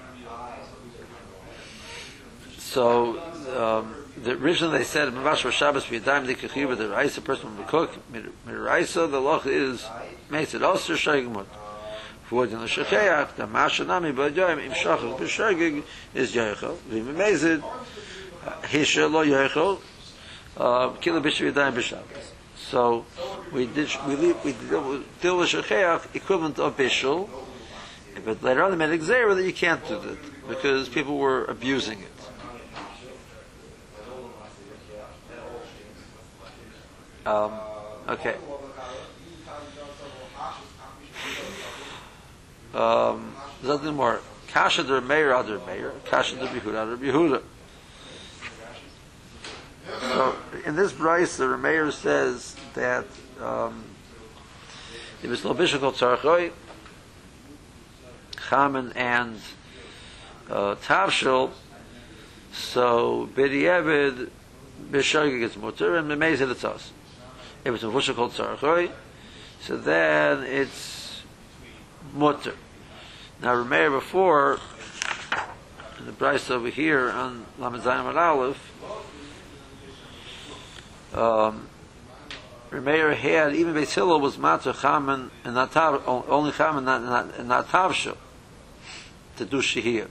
so 2.57 3.19
um 3.55 3.95
the 4.23 4.31
originally 4.31 4.79
they 4.79 4.83
said 4.83 5.13
Mavash 5.13 5.49
Shabbos 5.51 5.85
v'yadayim 5.85 6.25
the 6.25 6.35
kechiva 6.35 6.75
the 6.77 6.89
Raisa 6.89 7.21
person 7.21 7.55
will 7.57 7.65
cook 7.65 7.91
Miraisa 8.11 9.09
the 9.09 9.19
loch 9.19 9.45
is 9.45 9.85
makes 10.29 10.53
it 10.53 10.63
also 10.63 10.93
shaygmut 10.93 11.45
for 12.23 12.47
the 12.47 12.55
shecheach 12.55 13.35
the 13.35 13.45
mashanami 13.45 14.13
b'yadayim 14.13 14.65
im 14.65 14.71
shachach 14.71 15.19
b'shagig 15.19 15.83
is 16.15 16.33
yoichel 16.33 16.77
v'im 16.89 17.09
amazed 17.09 17.63
hisha 18.63 19.11
lo 19.11 19.23
yoichel 19.23 19.79
kila 20.99 21.21
b'shvi 21.21 21.53
yadayim 21.53 21.73
b'Shabbos. 21.73 22.31
So 22.55 23.05
we 23.51 23.67
did 23.67 23.89
we 24.07 24.15
leave, 24.15 24.43
we 24.43 24.53
deal 25.21 25.37
with 25.37 25.49
shecheach 25.49 26.15
equivalent 26.15 26.57
of 26.59 26.75
bishul 26.75 27.29
but 28.25 28.41
later 28.43 28.63
on 28.63 28.71
they 28.71 28.77
made 28.77 28.99
exera 28.99 29.35
that 29.35 29.45
you 29.45 29.53
can't 29.53 29.85
do 29.87 29.99
that 29.99 30.17
because 30.47 30.89
people 30.89 31.17
were 31.17 31.45
abusing 31.45 31.99
it 31.99 32.13
Um, 37.25 37.53
okay. 38.09 38.35
Um, 42.73 43.35
nothing 43.63 43.95
more. 43.95 44.19
Kasha 44.47 44.83
der 44.83 44.99
Meir 44.99 45.33
other 45.33 45.59
Meir. 45.59 45.93
Kasha 46.05 46.35
der 46.35 46.47
Behuda 46.47 46.75
other 46.75 46.97
Behuda. 46.97 47.41
So 50.01 50.35
in 50.65 50.75
this 50.75 50.91
Bryce, 50.91 51.37
the 51.37 51.57
Meir 51.57 51.91
says 51.91 52.55
that 52.73 53.05
um, 53.41 53.85
it 55.21 55.29
was 55.29 55.41
Lobishakol 55.41 55.93
Tzarchoi, 55.93 56.51
Chaman 58.53 58.93
and 58.95 59.39
uh, 60.47 60.75
Tavshil. 60.75 61.49
So 62.51 63.27
B'di'evid 63.33 64.29
B'shogig 64.91 65.39
gets 65.39 65.57
mutter 65.57 65.97
and 65.97 66.07
Memezid 66.07 66.51
it's 66.51 66.63
us 66.63 66.91
if 67.65 67.73
it's 67.73 67.83
a 67.83 67.87
vusha 67.87 68.13
called 68.13 68.31
tzarachoi, 68.33 68.91
so 69.61 69.77
then 69.77 70.43
it's 70.43 71.21
mutter. 72.13 72.55
Now, 73.41 73.55
remember 73.55 73.99
before, 73.99 74.59
in 75.97 76.05
the 76.05 76.11
price 76.11 76.51
over 76.51 76.69
here 76.69 77.09
on 77.09 77.45
Lamazayim 77.59 78.09
and 78.09 78.19
Aleph, 78.19 78.71
um, 81.15 81.67
Remeir 82.69 83.15
had, 83.15 83.55
even 83.55 83.73
Beis 83.73 83.93
Hillel 83.93 84.19
was 84.19 84.37
matzah 84.37 84.79
chaman 84.79 85.31
and 85.45 85.53
not 85.53 85.71
tav, 85.71 86.03
only 86.07 86.51
chaman 86.51 86.83
not, 86.83 87.01
not, 87.03 87.45
not 87.45 87.69
to 89.37 89.45
do 89.45 89.57
shehir. 89.57 90.07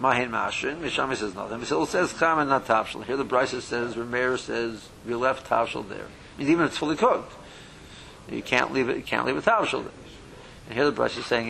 Mahin 0.00 0.30
Mashin, 0.30 0.80
Mishami 0.80 1.16
says 1.16 1.34
nothing. 1.34 1.60
Hillel 1.60 1.86
says 1.86 2.14
chaman 2.18 2.48
not 2.48 2.66
tavshel. 2.66 3.04
Here 3.04 3.16
the 3.16 3.24
Brisa 3.24 3.60
says, 3.60 3.96
Remeir 3.96 4.38
says, 4.38 4.88
we 5.04 5.14
left 5.14 5.48
tavshel 5.48 5.88
there 5.88 6.06
means 6.38 6.50
even 6.50 6.64
if 6.64 6.70
it's 6.70 6.78
fully 6.78 6.96
cooked, 6.96 7.32
you 8.30 8.42
can't 8.42 8.72
leave 8.72 8.88
it. 8.88 8.96
You 8.96 9.02
can't 9.02 9.26
leave 9.26 9.36
a 9.36 9.42
tavshel 9.42 9.82
there. 9.82 9.92
And 10.66 10.74
here 10.74 10.84
the 10.84 10.92
brush 10.92 11.16
is 11.16 11.26
saying 11.26 11.48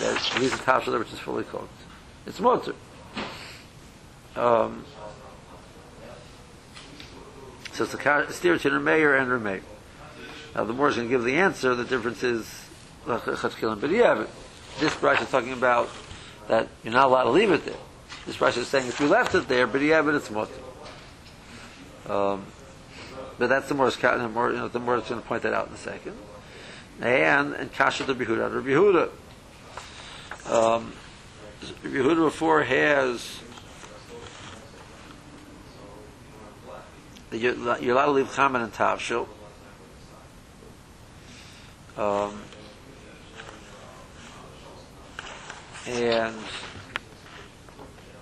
that 0.00 0.38
leaves 0.38 0.54
a 0.54 0.58
tavshel 0.58 0.86
there 0.86 0.98
which 0.98 1.12
is 1.12 1.18
fully 1.18 1.44
cooked. 1.44 1.72
It's 2.26 2.40
mutter. 2.40 2.74
Um, 4.34 4.84
so 7.72 7.84
it's 7.84 7.94
a 7.94 8.32
steer 8.32 8.58
to 8.58 8.70
Remeir 8.70 9.20
and 9.20 9.30
Remeir. 9.30 9.62
Now 10.54 10.64
the 10.64 10.72
more 10.72 10.88
is 10.88 10.96
going 10.96 11.08
to 11.08 11.14
give 11.14 11.24
the 11.24 11.36
answer. 11.36 11.74
The 11.74 11.84
difference 11.84 12.22
is 12.22 12.46
and 13.06 13.20
b'diavad. 13.20 14.28
This 14.80 14.94
brush 14.96 15.22
is 15.22 15.30
talking 15.30 15.52
about 15.52 15.88
that 16.48 16.68
you're 16.84 16.92
not 16.92 17.06
allowed 17.06 17.24
to 17.24 17.30
leave 17.30 17.50
it 17.50 17.64
there. 17.64 17.76
This 18.26 18.36
brush 18.36 18.56
is 18.56 18.68
saying 18.68 18.88
if 18.88 19.00
you 19.00 19.08
left 19.08 19.34
it 19.34 19.48
there, 19.48 19.66
b'diavad 19.66 20.16
it's 20.16 20.30
mutter. 20.30 20.52
Um, 22.08 22.46
but 23.38 23.48
that's 23.48 23.68
the 23.68 23.74
more 23.74 23.90
the 23.90 24.28
more 24.28 24.50
you 24.50 24.56
know 24.56 24.68
the 24.68 24.80
more 24.80 24.96
is 24.96 25.04
going 25.04 25.20
to 25.20 25.26
point 25.26 25.42
that 25.42 25.52
out 25.52 25.68
in 25.68 25.74
a 25.74 25.78
second. 25.78 26.16
And 27.00 27.54
and 27.54 27.72
kasha 27.72 28.04
the 28.04 28.14
Behuda 28.14 28.54
Rabbi 28.54 28.68
Yehuda. 28.68 29.10
Um, 30.50 30.92
Yehuda 31.82 32.24
before 32.24 32.62
has 32.62 33.40
you're, 37.32 37.54
allowed 37.54 38.06
to 38.06 38.12
leave 38.12 38.34
chaman 38.34 38.62
and 38.62 38.72
tavshil. 38.72 39.28
Um, 41.98 42.40
and 45.86 46.36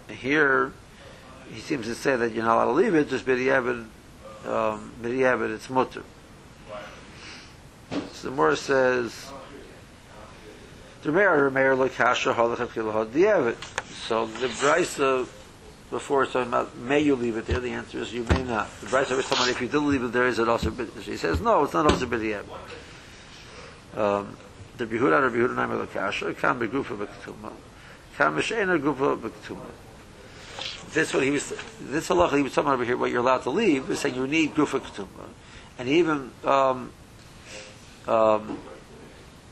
here 0.09 0.73
he 1.53 1.61
seems 1.61 1.87
to 1.87 1.95
say 1.95 2.17
that 2.17 2.33
you're 2.33 2.45
not 2.45 2.57
allowed 2.57 2.67
to 2.67 2.73
leave 2.73 2.95
it, 2.95 3.09
just 3.09 3.27
b'diavad 3.27 3.87
um, 4.47 4.93
but 5.01 5.51
it's 5.51 5.71
mutter. 5.71 6.03
So 8.13 8.29
the 8.29 8.31
Morris 8.31 8.61
says, 8.61 9.31
So 11.03 11.13
the 14.27 14.49
Brisa 14.49 15.29
before 15.91 16.25
it's 16.25 16.33
talking 16.33 16.49
about 16.49 16.77
may 16.77 17.01
you 17.01 17.15
leave 17.15 17.37
it 17.37 17.47
there. 17.47 17.61
The 17.61 17.71
answer 17.71 17.99
is 17.99 18.13
you 18.13 18.25
may 18.25 18.43
not. 18.43 18.69
The 18.81 18.87
Brisa 18.87 19.17
was 19.17 19.29
talking 19.29 19.45
about 19.45 19.49
if 19.49 19.61
you 19.61 19.69
did 19.69 19.79
leave 19.79 20.03
it 20.03 20.13
there, 20.13 20.27
is 20.27 20.39
it 20.39 20.49
also 20.49 20.71
bid? 20.71 20.91
He 21.03 21.17
says 21.17 21.41
no, 21.41 21.65
it's 21.65 21.73
not 21.73 21.91
also 21.91 22.07
bidiyah. 22.07 22.45
Um, 23.97 24.37
the 24.77 24.87
Behuda 24.87 25.23
or 25.23 25.31
Behuda 25.31 25.55
Naim 25.55 25.71
Elakasha, 25.71 26.37
Kam 26.37 26.61
Begufa 26.61 26.97
Bektuma, 26.97 27.53
Kam 28.17 28.37
Meshena 28.37 28.81
Gufa 28.81 29.17
Bektuma. 29.19 29.67
This 30.93 31.13
what 31.13 31.25
he 31.25 31.31
was. 31.31 31.53
This 31.81 32.09
halacha 32.09 32.37
he 32.37 32.43
was 32.43 32.55
talking 32.55 32.69
about 32.69 32.75
over 32.75 32.85
here. 32.85 32.97
What 32.97 33.11
you're 33.11 33.21
allowed 33.21 33.43
to 33.43 33.51
leave 33.51 33.91
is 33.91 34.01
saying 34.01 34.15
you 34.15 34.27
need 34.27 34.55
Gufa 34.55 34.81
Ketuma, 34.81 35.29
and 35.79 35.89
even 35.89 36.31
um, 36.45 36.93
um, 38.07 38.59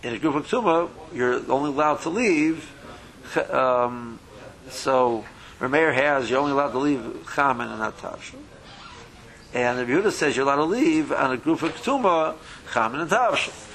in 0.02 0.14
a 0.14 0.18
Gufa 0.18 0.42
Ketuma, 0.42 0.90
you're 1.12 1.50
only 1.50 1.70
allowed 1.70 2.00
to 2.02 2.10
leave. 2.10 2.70
Um, 3.50 4.18
so 4.68 5.24
Rameir 5.58 5.94
has 5.94 6.30
you're 6.30 6.40
only 6.40 6.52
allowed 6.52 6.72
to 6.72 6.78
leave 6.78 7.32
Chaman 7.34 7.68
and 7.68 7.78
not 7.78 7.96
Tavsha. 7.98 8.36
And 9.54 9.78
the 9.78 9.84
Yehuda 9.84 10.12
says 10.12 10.36
you're 10.36 10.46
allowed 10.46 10.56
to 10.56 10.64
leave 10.64 11.12
on 11.12 11.34
a 11.34 11.36
Gufa 11.36 11.70
Ketuma 11.70 12.36
Chaman 12.72 13.00
and 13.00 13.10
Tavsha. 13.10 13.68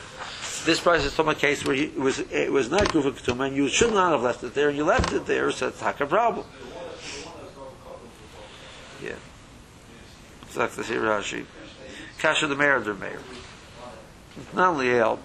This 0.68 0.82
price 0.82 1.06
is 1.06 1.14
from 1.14 1.30
a 1.30 1.34
case 1.34 1.64
where 1.64 1.78
it 1.78 1.98
was 1.98 2.20
it 2.20 2.52
was 2.52 2.70
not 2.70 2.90
Gufa 2.90 3.14
Ketuma 3.14 3.48
and 3.48 3.56
you 3.56 3.70
should 3.70 3.94
not 3.94 4.12
have 4.12 4.22
left 4.22 4.44
it 4.44 4.54
there 4.54 4.68
and 4.68 4.78
you 4.78 4.84
left 4.84 5.14
it 5.14 5.26
there, 5.26 5.50
so 5.50 5.70
it's 5.70 5.80
not 5.80 6.02
a 6.02 6.06
problem. 6.06 6.46
Yeah. 9.02 9.16
So 10.50 10.60
that's 10.60 10.76
the 10.76 10.84
Rashi. 10.84 11.46
Kasha 12.20 12.48
the 12.48 12.58
mayor 12.58 12.76
of 12.76 12.84
the 12.84 12.94
mayor. 12.96 13.22
Not 14.54 14.72
only 14.72 14.92
El, 14.92 15.20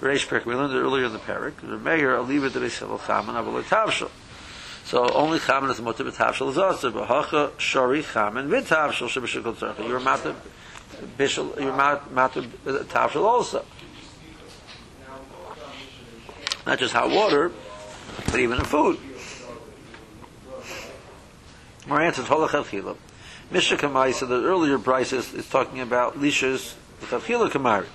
Bereish 0.00 0.26
Perik, 0.26 0.44
we 0.44 0.56
learned 0.56 0.74
it 0.74 0.80
earlier 0.80 1.04
in 1.04 1.12
the 1.12 1.20
Perik, 1.20 1.60
the 1.60 1.78
mayor, 1.78 2.16
Aliva 2.16 2.50
de 2.50 2.58
Beisel 2.58 2.98
Chaman, 3.06 3.36
Aval 3.36 3.62
Tavshel. 3.62 4.10
So 4.82 5.08
only 5.10 5.38
Chaman 5.38 5.70
is 5.70 5.80
motiv 5.80 6.12
Tavshel 6.16 6.50
is 6.50 6.58
also, 6.58 6.90
but 6.90 7.06
Hacha 7.06 7.52
Shari 7.56 8.02
Chaman 8.02 8.50
with 8.50 8.68
Tavshel 8.68 9.06
Shebishikol 9.06 9.54
Tzarcha. 9.54 9.86
You're 9.86 10.00
matter 10.00 10.34
Bishel, 11.16 11.56
you're 11.60 11.76
matter 11.76 12.42
Tavshel 12.42 13.22
also. 13.22 13.64
Not 16.68 16.78
just 16.78 16.92
hot 16.92 17.08
water, 17.08 17.50
but 18.26 18.38
even 18.38 18.58
in 18.58 18.64
food. 18.66 18.98
More 21.86 22.02
answers, 22.02 22.26
Holach 22.26 22.50
Chilam. 22.50 22.98
Misha 23.50 23.78
Kamai 23.78 24.12
said 24.12 24.28
that 24.28 24.44
earlier 24.44 24.76
Bryce 24.76 25.14
is, 25.14 25.32
is 25.32 25.48
talking 25.48 25.80
about 25.80 26.20
lishas 26.20 26.74
Chafila 27.04 27.48
Kamari. 27.48 27.86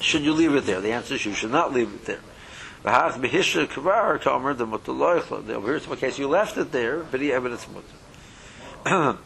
Should 0.00 0.20
you 0.20 0.34
leave 0.34 0.54
it 0.54 0.66
there? 0.66 0.82
The 0.82 0.92
answer 0.92 1.14
is 1.14 1.24
you 1.24 1.32
should 1.32 1.50
not 1.50 1.72
leave 1.72 1.94
it 1.94 2.04
there. 2.04 2.20
V'hach 2.84 3.12
behisha 3.12 3.66
kavar 3.66 4.20
kamer 4.20 4.54
the 4.54 4.66
mutaloichla. 4.66 5.48
Over 5.48 5.78
here, 5.78 5.90
in 5.90 5.96
case 5.96 6.18
you 6.18 6.28
left 6.28 6.58
it 6.58 6.72
there, 6.72 6.98
but 7.04 7.22
he 7.22 7.32
evidence 7.32 7.66
mutter. 7.68 7.86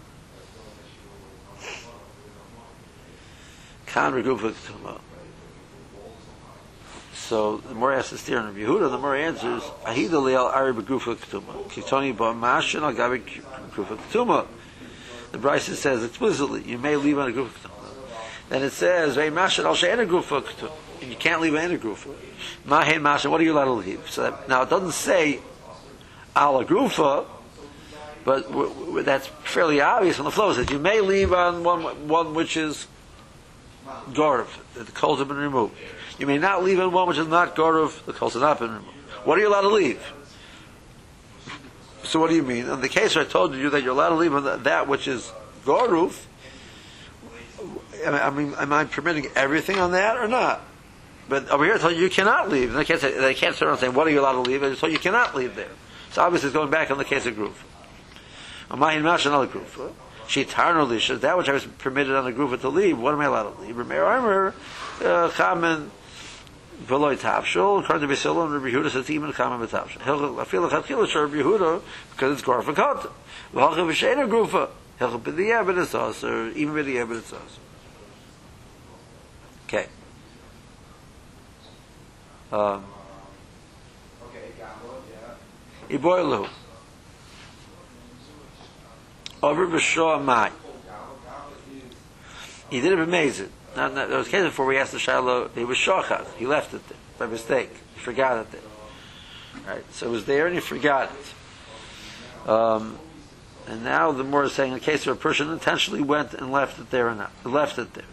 Kan 3.86 4.12
regufa 4.12 4.52
ketuma. 4.52 5.00
So 7.28 7.56
the 7.56 7.74
more 7.74 7.90
asks 7.90 8.10
the 8.10 8.18
steer 8.18 8.38
in 8.38 8.54
Yehuda, 8.54 8.90
the 8.90 8.98
more 8.98 9.16
answers. 9.16 9.62
Ahida 9.84 10.22
leal 10.22 10.44
ari 10.44 10.74
begufa 10.74 11.16
ketuma. 11.16 11.64
Kitoni 11.70 12.14
ba 12.14 12.34
mashin 12.34 12.82
al 12.82 12.92
gabi 12.92 13.22
gufa 13.70 13.96
ketuma. 13.96 14.46
The 15.32 15.38
Bryce 15.38 15.78
says 15.78 16.04
explicitly, 16.04 16.62
you 16.62 16.76
may 16.76 16.96
leave 16.96 17.18
on 17.18 17.30
a 17.30 17.32
gufa 17.32 17.48
ketuma. 17.48 17.70
Then 18.50 18.62
it 18.62 18.72
says, 18.72 19.14
"Vei 19.14 19.30
mashin 19.30 19.64
al 19.64 19.74
she'ena 19.74 20.04
gufa 20.04 20.42
ketuma." 20.42 20.72
And 21.00 21.10
you 21.10 21.16
can't 21.16 21.40
leave 21.40 21.54
on 21.54 21.60
any 21.60 21.78
gufa. 21.78 22.14
Mahen 22.66 23.00
mashin. 23.00 23.30
What 23.30 23.40
are 23.40 23.44
you 23.44 23.54
allowed 23.54 23.64
to 23.64 23.72
leave? 23.72 24.10
So 24.10 24.22
that, 24.22 24.46
now 24.46 24.62
it 24.62 24.68
doesn't 24.68 24.92
say 24.92 25.40
al 26.36 26.62
gufa. 26.64 27.24
But 28.26 28.48
w- 28.50 28.68
w- 28.68 29.02
that's 29.02 29.28
fairly 29.44 29.80
obvious 29.80 30.18
on 30.18 30.26
the 30.26 30.30
flow. 30.30 30.50
It 30.50 30.54
says 30.56 30.70
you 30.70 30.78
may 30.78 31.00
leave 31.00 31.32
on 31.32 31.64
one, 31.64 32.08
one 32.08 32.34
which 32.34 32.56
is 32.56 32.86
Gorov, 34.12 34.46
the 34.74 34.90
coals 34.92 35.18
have 35.18 35.28
been 35.28 35.36
removed. 35.36 35.74
You 36.18 36.26
may 36.26 36.38
not 36.38 36.62
leave 36.62 36.78
in 36.78 36.92
one 36.92 37.08
which 37.08 37.18
is 37.18 37.26
not 37.26 37.56
Gorov, 37.56 38.04
the 38.04 38.12
coals 38.12 38.34
have 38.34 38.42
not 38.42 38.58
been 38.58 38.70
removed. 38.70 38.88
What 39.24 39.38
are 39.38 39.40
you 39.40 39.48
allowed 39.48 39.62
to 39.62 39.68
leave? 39.68 40.02
So 42.04 42.20
what 42.20 42.30
do 42.30 42.36
you 42.36 42.42
mean? 42.42 42.68
In 42.68 42.80
the 42.80 42.88
case 42.88 43.16
where 43.16 43.24
I 43.24 43.28
told 43.28 43.54
you 43.54 43.70
that 43.70 43.82
you're 43.82 43.92
allowed 43.92 44.10
to 44.10 44.14
leave 44.16 44.34
on 44.34 44.62
that 44.64 44.86
which 44.86 45.08
is 45.08 45.32
Gorov, 45.64 46.24
I 48.06 48.30
mean, 48.30 48.54
am 48.54 48.72
I 48.72 48.84
permitting 48.84 49.28
everything 49.34 49.78
on 49.78 49.92
that 49.92 50.16
or 50.16 50.28
not? 50.28 50.60
But 51.28 51.48
over 51.48 51.64
here 51.64 51.74
I 51.74 51.78
told 51.78 51.94
you 51.94 52.02
you 52.02 52.10
cannot 52.10 52.50
leave. 52.50 52.74
They 52.74 52.84
can't, 52.84 53.00
say, 53.00 53.18
they 53.18 53.34
can't 53.34 53.54
sit 53.54 53.66
around 53.66 53.78
saying, 53.78 53.94
what 53.94 54.06
are 54.06 54.10
you 54.10 54.20
allowed 54.20 54.44
to 54.44 54.50
leave? 54.50 54.60
Just 54.60 54.82
you 54.82 54.98
cannot 54.98 55.34
leave 55.34 55.56
there. 55.56 55.70
So 56.12 56.22
obviously 56.22 56.48
it's 56.48 56.54
going 56.54 56.70
back 56.70 56.90
on 56.90 56.98
the 56.98 57.04
case 57.04 57.24
of 57.26 57.34
Groove. 57.34 57.64
Amayin 58.70 59.02
Mash 59.02 59.26
another 59.26 59.46
Groove. 59.46 59.92
She 60.28 60.44
tarnally 60.44 61.20
that 61.20 61.38
which 61.38 61.48
I 61.48 61.52
was 61.52 61.64
permitted 61.64 62.14
on 62.14 62.24
the 62.24 62.32
Groove 62.32 62.60
to 62.60 62.68
leave, 62.68 62.98
what 62.98 63.14
am 63.14 63.20
I 63.20 63.24
allowed 63.24 63.54
to 63.54 63.62
leave? 63.62 63.74
Remeir 63.74 64.06
Armor, 64.06 64.54
uh, 65.00 65.30
Chamen, 65.30 65.90
veloy 66.82 67.16
tavshol 67.16 67.86
kar 67.86 67.98
de 67.98 68.06
beselon 68.06 68.50
rebi 68.50 68.72
huda 68.72 68.90
sa 68.90 69.02
timen 69.02 69.32
kamen 69.32 69.60
be 69.60 69.66
tavshol 69.66 70.02
hel 70.02 70.40
a 70.40 70.44
fil 70.44 70.68
hat 70.68 70.86
hil 70.86 71.06
sher 71.06 71.28
rebi 71.28 71.42
huda 71.42 71.80
cuz 72.16 72.32
it's 72.32 72.42
gar 72.42 72.62
for 72.62 72.72
kot 72.72 73.10
va 73.52 73.70
ge 73.74 73.94
shena 73.94 74.28
grufa 74.28 74.68
hel 74.98 75.18
be 75.18 75.32
de 75.32 75.42
yevel 75.42 75.86
sa 75.86 76.12
so 76.12 76.50
im 76.54 76.74
be 76.74 76.82
de 76.82 76.92
yevel 76.92 77.22
sa 77.22 77.36
so 77.36 77.60
okay. 79.66 79.86
Um 82.52 82.84
okay 84.26 84.52
gamo 84.58 84.98
yeah. 85.10 85.96
I 85.96 86.48
over 89.44 89.66
be 89.66 89.78
shoa 89.78 90.22
mai 90.22 90.50
he 92.70 92.80
did 92.80 92.92
it 92.92 92.98
amazing 92.98 93.52
Now, 93.76 93.88
now, 93.88 94.06
there 94.06 94.18
was 94.18 94.28
a 94.28 94.30
case 94.30 94.44
before 94.44 94.66
we 94.66 94.76
asked 94.76 94.92
the 94.92 94.98
Shiloh, 94.98 95.48
he 95.48 95.64
was 95.64 95.76
shochat. 95.76 96.26
He 96.36 96.46
left 96.46 96.74
it 96.74 96.86
there 96.88 96.98
by 97.18 97.26
mistake. 97.26 97.70
He 97.94 98.00
forgot 98.00 98.38
it 98.38 98.52
there. 98.52 98.60
Right? 99.66 99.92
So 99.92 100.06
it 100.06 100.10
was 100.10 100.24
there 100.26 100.46
and 100.46 100.54
he 100.54 100.60
forgot 100.60 101.10
it. 101.10 102.48
Um, 102.48 102.98
and 103.66 103.82
now 103.82 104.12
the 104.12 104.24
more 104.24 104.44
is 104.44 104.52
saying 104.52 104.72
in 104.72 104.80
case 104.80 105.06
of 105.06 105.16
a 105.16 105.20
person 105.20 105.50
intentionally 105.50 106.02
went 106.02 106.34
and 106.34 106.52
left 106.52 106.78
it 106.78 106.90
there 106.90 107.08
and 107.08 107.18
not, 107.18 107.32
left 107.44 107.78
it 107.78 107.94
there. 107.94 108.04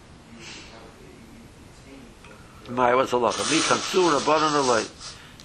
My 2.70 2.96
what's 2.96 3.12
the 3.12 3.18
light. 3.18 3.34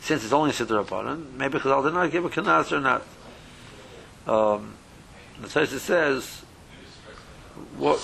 Since 0.00 0.22
it's 0.22 0.32
only 0.32 0.52
siddur 0.52 0.84
rabbanon, 0.84 1.32
maybe 1.32 1.58
Chazal 1.58 1.82
did 1.82 1.94
not 1.94 2.12
give 2.12 2.24
a 2.24 2.28
kanas 2.28 2.70
or 2.70 2.80
not. 2.80 3.02
Um, 4.28 4.74
the 5.40 5.48
Tosha 5.48 5.78
says, 5.78 6.42
what? 7.76 7.98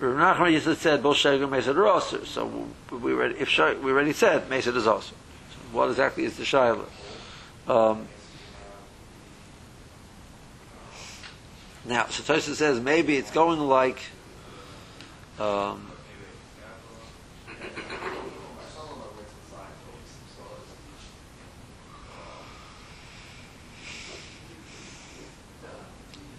Rav 0.00 0.38
Nachman 0.38 0.58
Yisrael 0.58 0.76
said 0.76 1.02
both 1.02 1.18
Shegem 1.18 1.42
and 1.44 1.52
Mesed 1.52 1.76
are 1.76 1.86
also. 1.86 2.24
So 2.24 2.66
we 2.90 3.12
already, 3.12 3.38
if 3.38 3.48
Sheg, 3.48 3.82
we 3.82 3.92
already 3.92 4.14
said 4.14 4.48
Mesed 4.48 4.74
is 4.74 4.86
also. 4.86 5.14
So 5.50 5.58
what 5.72 5.90
exactly 5.90 6.24
is 6.24 6.38
the 6.38 6.44
Shaila? 6.44 6.86
Um, 7.68 8.08
now, 11.84 12.06
so 12.06 12.38
says 12.38 12.80
maybe 12.80 13.16
it's 13.16 13.30
going 13.30 13.60
like. 13.60 14.00
Um, 15.38 15.86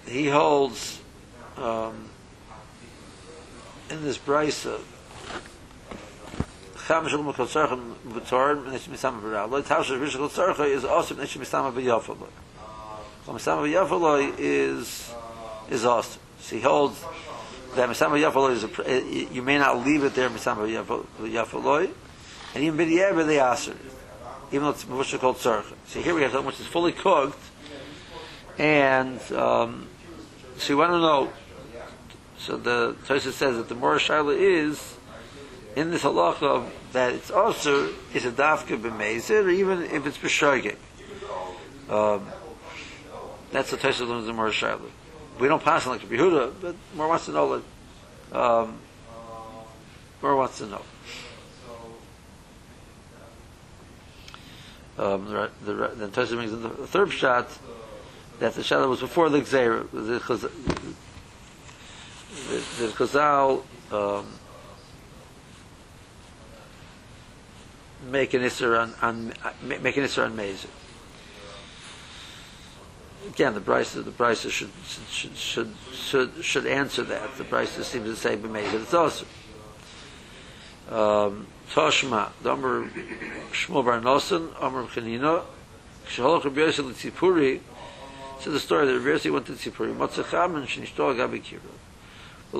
he 0.07 0.27
holds 0.27 0.99
um, 1.57 2.10
in 3.91 4.03
this 4.03 4.17
brisa 4.17 4.75
uh, 4.75 4.79
cham 6.87 7.07
shel 7.09 7.19
mukol 7.19 7.45
tzarcha 7.45 7.77
v'tor 8.07 8.65
nesh 8.71 8.87
misama 8.87 9.21
v'ra 9.21 9.49
lo 9.49 9.61
tav 9.61 9.83
shel 9.83 9.97
v'shel 9.97 10.29
tzarcha 10.29 10.65
is 10.65 10.85
also 10.85 11.13
nesh 11.15 11.37
misama 11.37 11.73
v'yafalo 11.73 12.27
so 13.25 13.33
misama 13.33 13.67
v'yafalo 13.67 14.33
is 14.39 15.13
is 15.69 15.85
awesome. 15.85 16.21
So 16.39 16.55
he 16.55 16.61
holds 16.61 17.03
that 17.75 17.89
misama 17.89 18.17
v'yafalo 18.17 18.51
is 18.51 18.63
a, 18.63 18.89
eh, 18.89 18.93
eh, 18.93 19.27
you 19.29 19.41
may 19.41 19.57
not 19.57 19.85
leave 19.85 20.03
it 20.05 20.15
there 20.15 20.29
misama 20.29 20.65
v'yafalo 21.19 21.91
and 22.55 22.63
even 22.63 22.79
b'di'ever 22.79 23.27
they 23.27 23.41
aser 23.41 23.75
even 24.51 24.63
though 24.63 24.69
it's 24.69 24.87
what's 24.87 25.13
called 25.17 25.35
tzarcha 25.35 25.73
so 25.87 26.01
here 26.01 26.15
we 26.15 26.21
have 26.21 26.31
something 26.31 26.47
which 26.47 26.61
is 26.61 26.67
fully 26.67 26.93
cooked 26.93 27.39
and 28.57 29.19
um, 29.33 29.87
so 30.57 30.71
you 30.71 30.77
want 30.77 30.91
to 30.91 30.99
know 30.99 31.29
so 32.41 32.57
the 32.57 32.95
Tosha 33.05 33.31
says 33.31 33.57
that 33.57 33.69
the 33.69 33.75
more 33.75 33.97
Shaila 33.97 34.35
is 34.35 34.97
in 35.75 35.91
this 35.91 36.03
halacha 36.03 36.67
that 36.91 37.13
it's 37.13 37.29
also 37.29 37.89
is 38.13 38.25
a 38.25 38.31
dafka 38.31 38.81
b'mezer, 38.81 39.53
even 39.53 39.83
if 39.83 40.07
it's 40.07 40.17
b'shoigig. 40.17 40.75
Um, 41.87 42.27
that's 43.51 43.69
the 43.69 43.77
Tosha 43.77 44.07
learns 44.07 44.25
the 44.25 44.33
more 44.33 44.49
Shaila. 44.49 44.89
We 45.39 45.47
don't 45.47 45.63
pass 45.63 45.85
on 45.85 45.93
like 45.93 46.01
Yehuda, 46.09 46.53
but 46.61 46.75
more 46.95 47.07
wants 47.07 47.25
to 47.25 47.31
know 47.31 47.61
that. 48.31 48.39
Um, 48.39 48.79
more 50.21 50.35
wants 50.35 50.57
to 50.57 50.65
know. 50.65 50.81
Um, 54.97 55.25
the 55.25 55.49
the, 55.63 55.73
the 55.73 56.07
Tosha 56.07 56.35
brings 56.35 56.53
in 56.53 56.63
the 56.63 56.69
third 56.69 57.11
shot 57.11 57.49
that 58.39 58.55
the 58.55 58.61
Shaila 58.61 58.89
was 58.89 58.99
before 58.99 59.29
the 59.29 59.41
Gzeira. 59.41 59.85
The, 62.51 62.57
the, 62.57 62.87
Chazal 62.91 63.63
um, 63.93 64.27
make 68.11 68.33
an 68.33 68.41
Isser 68.41 68.77
on, 68.77 68.93
on 69.01 69.33
make 69.81 69.95
an 69.95 70.03
Isser 70.03 70.25
on 70.25 70.35
Mezid. 70.35 70.67
Again, 73.29 73.53
the 73.53 73.61
Brisa, 73.61 74.03
the 74.03 74.11
Brisa 74.11 74.49
should 74.49 74.71
should 75.09 75.37
should 75.37 75.73
should 75.93 76.43
should 76.43 76.65
answer 76.65 77.03
that. 77.03 77.37
The 77.37 77.45
Brisa 77.45 77.83
seems 77.83 78.07
to 78.07 78.15
say 78.17 78.35
b'mezid 78.35 78.81
it's 78.81 78.93
also. 78.93 79.25
Um, 80.89 81.47
Toshma, 81.71 82.31
the 82.41 82.49
Amr 82.51 82.89
Shmuel 83.53 83.85
Bar 83.85 84.01
Noson, 84.01 84.61
Amr 84.61 84.87
Chanina, 84.87 85.43
Kshalach 86.05 86.43
Rabbi 86.43 86.59
Yosef 86.59 86.85
L'Tzipuri, 86.85 87.61
so 88.41 88.51
the 88.51 88.59
story 88.59 88.87
that 88.87 88.93
Rabbi 88.99 89.11
Yosef 89.11 89.31
went 89.31 89.45
to 89.45 89.53
Tzipuri, 89.53 89.95
Motzacham 89.95 90.57
and 90.57 90.67
Shnishto 90.67 91.15
Agabi. 91.15 91.41
Well, 91.43 91.51
he 91.51 91.57
also 91.57 91.59
lehen. 91.61 92.40
There 92.51 92.59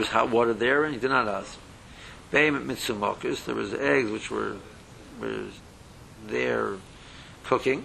was 0.00 0.08
hot 0.08 0.30
water 0.30 0.52
there, 0.52 0.84
and 0.84 0.94
he 0.94 1.00
did 1.00 1.10
not 1.10 1.28
ask. 1.28 1.58
Mitzumokus, 2.32 3.44
there 3.44 3.54
was 3.54 3.72
eggs 3.74 4.10
which 4.10 4.30
were, 4.30 4.56
were 5.20 5.44
there 6.26 6.74
cooking. 7.44 7.84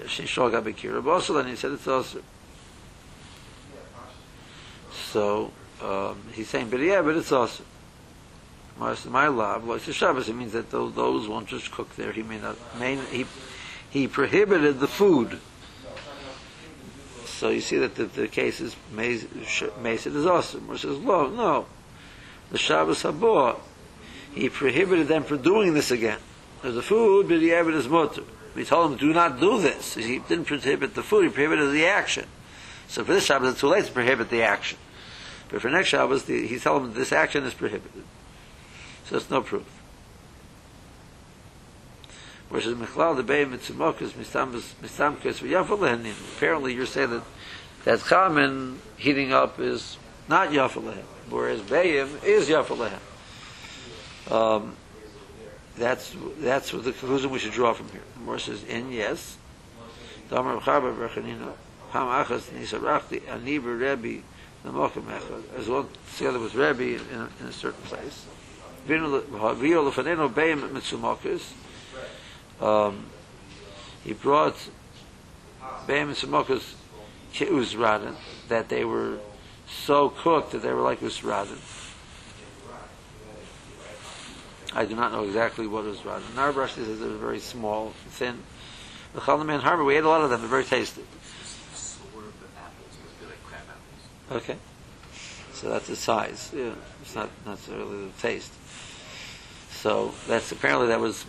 Shnishto 0.00 0.50
Agabi 0.50 0.74
Kira. 0.74 1.02
But 1.02 1.12
also 1.12 1.34
then 1.34 1.46
he 1.46 1.56
said 1.56 1.72
it's 1.72 1.86
also. 1.86 2.22
So, 5.12 5.52
um, 5.82 6.20
he's 6.32 6.48
saying, 6.48 6.68
but 6.68 6.80
yeah, 6.80 7.02
but 7.02 7.16
it's 7.16 7.32
also. 7.32 7.64
My 8.78 9.28
love, 9.28 9.66
like 9.66 9.82
the 9.82 9.94
Shabbos, 9.94 10.28
it 10.28 10.34
means 10.34 10.52
that 10.52 10.70
those, 10.70 10.94
those 10.94 11.26
won't 11.26 11.48
just 11.48 11.70
cook 11.70 11.96
there. 11.96 12.12
He 12.12 12.22
may 12.22 12.38
not. 12.38 12.56
May, 12.78 12.96
he 12.96 13.24
he 13.88 14.06
prohibited 14.06 14.80
the 14.80 14.88
food. 14.88 15.40
So 17.36 17.50
you 17.50 17.60
see 17.60 17.76
that 17.78 17.96
the, 17.96 18.06
the 18.06 18.28
case 18.28 18.60
is 18.60 18.74
Mesa 18.90 19.28
is 20.08 20.26
awesome. 20.26 20.70
Or 20.70 20.78
says, 20.78 20.98
no, 20.98 21.26
no. 21.28 21.66
The 22.50 22.56
Shabbos 22.56 23.02
Habor, 23.02 23.58
he 24.32 24.48
prohibited 24.48 25.08
them 25.08 25.22
from 25.22 25.42
doing 25.42 25.74
this 25.74 25.90
again. 25.90 26.18
There's 26.62 26.78
a 26.78 26.82
food, 26.82 27.28
but 27.28 27.40
he 27.40 27.48
had 27.48 27.66
his 27.66 27.88
mutter. 27.88 28.22
He 28.54 28.64
told 28.64 28.92
them, 28.92 28.98
do 28.98 29.12
not 29.12 29.38
do 29.38 29.60
this. 29.60 29.94
He 29.94 30.18
didn't 30.20 30.46
prohibit 30.46 30.94
the 30.94 31.02
food, 31.02 31.24
he 31.24 31.30
prohibited 31.30 31.72
the 31.72 31.86
action. 31.86 32.26
So 32.88 33.04
for 33.04 33.12
this 33.12 33.26
Shabbos, 33.26 33.50
it's 33.50 33.60
too 33.60 33.68
late 33.68 33.84
to 33.84 33.92
prohibit 33.92 34.30
the 34.30 34.42
action. 34.42 34.78
But 35.50 35.60
for 35.60 35.68
next 35.68 35.88
Shabbos, 35.88 36.24
the, 36.24 36.46
he 36.46 36.58
told 36.58 36.84
them 36.84 36.94
this 36.94 37.12
action 37.12 37.44
is 37.44 37.52
prohibited. 37.52 38.04
So 39.04 39.16
it's 39.16 39.28
no 39.28 39.42
proof. 39.42 39.75
was 42.50 42.66
is 42.66 42.74
mikhlal 42.74 43.16
the 43.16 43.22
bay 43.22 43.44
mit 43.44 43.62
smokes 43.62 44.16
mit 44.16 44.26
sam 44.26 44.52
mit 44.52 44.90
sam 44.90 45.16
kes 45.16 45.42
we 45.42 45.52
have 45.52 45.70
apparently 45.70 46.74
you're 46.74 46.86
saying 46.86 47.10
that 47.10 47.22
that 47.84 48.00
common 48.00 48.80
heating 48.96 49.32
up 49.32 49.58
is 49.58 49.98
not 50.28 50.50
yafalah 50.50 50.96
whereas 51.28 51.60
bayim 51.60 52.08
is 52.24 52.48
yafalah 52.48 52.92
um 54.30 54.76
that's 55.76 56.14
that's 56.38 56.72
what 56.72 56.84
the 56.84 56.92
conclusion 56.92 57.30
we 57.30 57.38
should 57.38 57.52
draw 57.52 57.72
from 57.72 57.88
here. 57.90 58.02
The 58.14 58.20
more 58.20 58.38
says 58.38 58.64
in 58.64 58.92
yes. 58.92 59.36
Damar 60.30 60.56
khaba 60.56 60.96
rakhnina 60.96 61.52
ham 61.90 62.24
achas 62.24 62.52
nisa 62.52 62.78
rakhti 62.78 63.28
ani 63.28 63.58
rabbi 63.58 64.20
the 64.64 64.70
mokem 64.70 65.04
as 65.58 65.68
well 65.68 65.88
together 66.16 66.38
with 66.38 66.54
rabbi 66.54 66.82
in, 66.82 67.00
in, 67.12 67.20
a, 67.20 67.28
in 67.40 67.46
a 67.48 67.52
certain 67.52 67.82
place. 67.82 68.26
Vinu 68.88 69.22
vio 69.56 69.90
lefaneno 69.90 70.32
bayim 70.32 70.68
mitzumokas, 70.70 71.52
Um, 72.60 73.06
he 74.04 74.12
brought 74.12 74.56
Beim 75.86 76.08
and 76.08 76.16
Samokas 76.16 76.74
that 78.48 78.68
they 78.68 78.84
were 78.84 79.18
so 79.68 80.08
cooked 80.08 80.52
that 80.52 80.62
they 80.62 80.72
were 80.72 80.80
like 80.80 81.00
Uzradan. 81.00 81.58
I 84.72 84.84
do 84.84 84.94
not 84.94 85.12
know 85.12 85.24
exactly 85.24 85.66
what 85.66 85.84
Uzradan. 85.84 86.22
Narbrash 86.34 86.70
says 86.70 87.00
were 87.00 87.08
very 87.08 87.40
small, 87.40 87.92
thin. 88.08 88.38
The 89.14 89.20
Chalaman 89.20 89.60
Harbor, 89.60 89.84
we 89.84 89.96
ate 89.96 90.04
a 90.04 90.08
lot 90.08 90.22
of 90.22 90.30
them, 90.30 90.40
they're 90.40 90.48
very 90.48 90.64
tasty. 90.64 91.02
Okay. 94.30 94.56
So 95.52 95.70
that's 95.70 95.86
the 95.86 95.96
size. 95.96 96.52
Yeah. 96.54 96.72
It's 97.00 97.14
not 97.14 97.30
necessarily 97.46 98.06
the 98.06 98.12
taste. 98.20 98.52
So 99.70 100.12
that's 100.26 100.52
apparently 100.52 100.88
that 100.88 101.00
was 101.00 101.24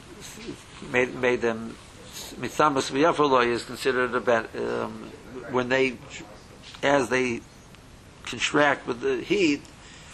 made 0.92 1.16
made 1.16 1.42
them 1.42 1.76
mitzamas 2.40 2.92
v'yafaloi 2.92 3.48
is 3.48 3.64
considered 3.64 4.14
a 4.16 4.20
bet 4.20 4.50
um, 4.56 5.12
when 5.52 5.70
they 5.70 5.98
as 6.84 7.10
they 7.10 7.42
contract 8.26 8.86
with 8.88 9.02
the 9.02 9.22
heat 9.22 9.62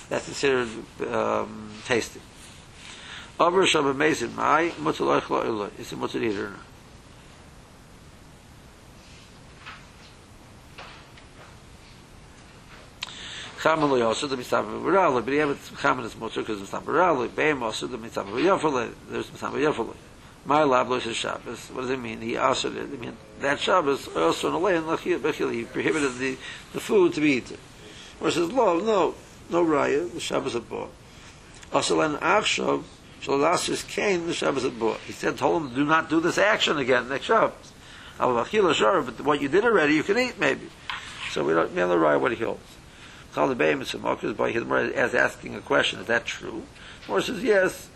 that's 0.10 0.26
considered 0.26 0.70
um, 1.12 1.72
tasty. 1.86 2.22
Over 3.40 3.64
shabbat 3.64 3.96
mezin 3.96 4.36
mai 4.36 4.72
mutzal 4.80 5.20
oichla 5.20 5.80
is 5.80 5.92
a 5.92 5.96
mutzal 5.96 6.22
eater. 6.22 6.54
Chaman 13.64 13.90
lo 13.90 13.96
yosef 13.96 14.30
the 14.30 14.36
mitzvah 14.36 14.62
v'rala, 14.62 15.24
but 15.24 15.32
he 15.32 15.40
have 15.40 15.82
chaman 15.82 16.04
is 16.04 16.16
mutzah 16.16 16.40
because 16.40 16.60
mitzvah 16.60 16.82
v'rala, 16.82 17.34
beim 17.34 17.64
also 17.64 17.88
the 17.88 17.98
mitzvah 17.98 18.26
v'yafale, 18.26 18.92
there's 19.10 19.32
mitzvah 19.32 19.52
v'yafale. 19.52 19.96
My 20.46 20.64
lab 20.64 20.90
lo 20.90 21.00
Shabbos. 21.00 21.70
What 21.70 21.84
does 21.84 21.92
it 21.92 21.98
mean? 21.98 22.20
He 22.20 22.36
also 22.36 22.70
did. 22.70 22.94
I 22.94 22.98
mean, 22.98 23.16
that 23.40 23.62
Shabbos 23.62 24.14
also 24.18 24.50
in 24.50 24.54
a 24.54 24.60
lane, 24.60 24.84
he 24.98 25.64
prohibited 25.64 26.18
the, 26.18 26.38
the 26.74 26.80
food 26.82 27.14
to 27.14 27.22
be 27.22 27.32
eaten. 27.32 27.58
Or 28.20 28.32
says, 28.32 28.52
lo, 28.52 28.82
no, 28.82 29.16
no 29.50 29.64
raya, 29.64 30.12
the 30.12 30.20
Shabbos 30.20 30.58
at 30.58 30.68
bought. 30.68 30.92
Also, 31.72 32.02
then 32.02 32.18
Achshav, 32.18 32.84
Shalasis 33.22 33.88
came 33.88 34.28
the 34.28 34.34
Shabbos 34.34 34.66
at 34.66 34.78
bought. 34.78 35.00
He 35.08 35.14
said, 35.14 35.38
told 35.38 35.62
him, 35.62 35.74
do 35.74 35.86
not 35.86 36.10
do 36.10 36.20
this 36.20 36.38
action 36.38 36.78
again 36.80 37.08
next 37.08 37.28
Shabbos. 37.28 37.72
Al-Achila, 38.20 38.74
sure, 38.74 39.02
but 39.04 39.22
what 39.22 39.42
you 39.42 39.48
did 39.48 39.64
already, 39.64 39.94
you 39.94 40.04
can 40.04 40.20
eat 40.20 40.38
maybe. 40.38 40.68
So 41.32 41.46
we 41.46 41.54
don't, 41.54 41.74
know 41.74 41.98
raya 41.98 42.20
what 42.20 42.34
he 42.34 42.44
holds. 42.44 42.60
By 43.36 44.52
his 44.52 44.64
as 44.94 45.16
asking 45.16 45.56
a 45.56 45.62
question, 45.62 46.00
is 46.00 46.08
that 46.08 46.26
true? 46.26 46.64
Or 47.08 47.22
says, 47.22 47.44
yes, 47.44 47.90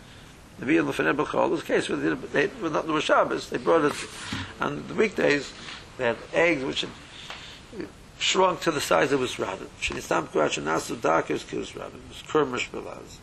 the 0.58 0.66
Nabi 0.66 0.78
and 0.80 0.88
Lefanei 0.88 1.14
B'chol, 1.16 1.50
was 1.50 1.60
a 1.60 1.64
case 1.64 1.88
where 1.88 1.98
they, 1.98 2.48
were 2.60 2.70
not 2.70 2.86
the 2.86 3.00
Shabbos, 3.00 3.48
they 3.50 3.58
brought 3.58 3.84
it 3.84 3.94
on 4.60 4.86
the 4.88 4.94
weekdays, 4.94 5.52
they 5.96 6.06
had 6.06 6.16
eggs 6.32 6.64
which 6.64 6.80
had 6.82 6.90
shrunk 8.18 8.60
to 8.62 8.70
the 8.70 8.80
size 8.80 9.12
of 9.12 9.20
Usradim. 9.20 9.68
Shenitzam 9.80 10.26
Kurach 10.28 10.60
Nasu 10.62 10.96
Dakis 10.96 11.44
Kurusradim, 11.44 11.94
it 11.94 12.08
was 12.08 12.22
Kurmish 12.26 12.68
Belaz. 12.70 13.18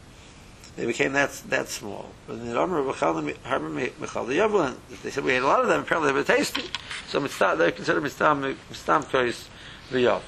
They 0.76 0.86
became 0.86 1.14
that 1.14 1.32
that 1.50 1.70
small. 1.70 2.10
But 2.28 2.34
in 2.34 2.50
the 2.50 2.60
Omer 2.60 2.80
of 2.80 2.88
Yablin, 2.88 4.76
they 5.04 5.10
said 5.10 5.24
we 5.24 5.32
ate 5.32 5.42
a 5.42 5.48
lot 5.48 5.62
of 5.62 5.68
them, 5.68 5.82
apparently 5.82 6.12
they 6.12 6.18
were 6.18 6.24
tasty. 6.24 6.64
So 7.08 7.20
mitzvah, 7.22 7.56
they're 7.58 7.72
considered 7.72 8.04
mitzvah, 8.04 8.56
kois 8.66 9.48
v'yav. 9.90 10.22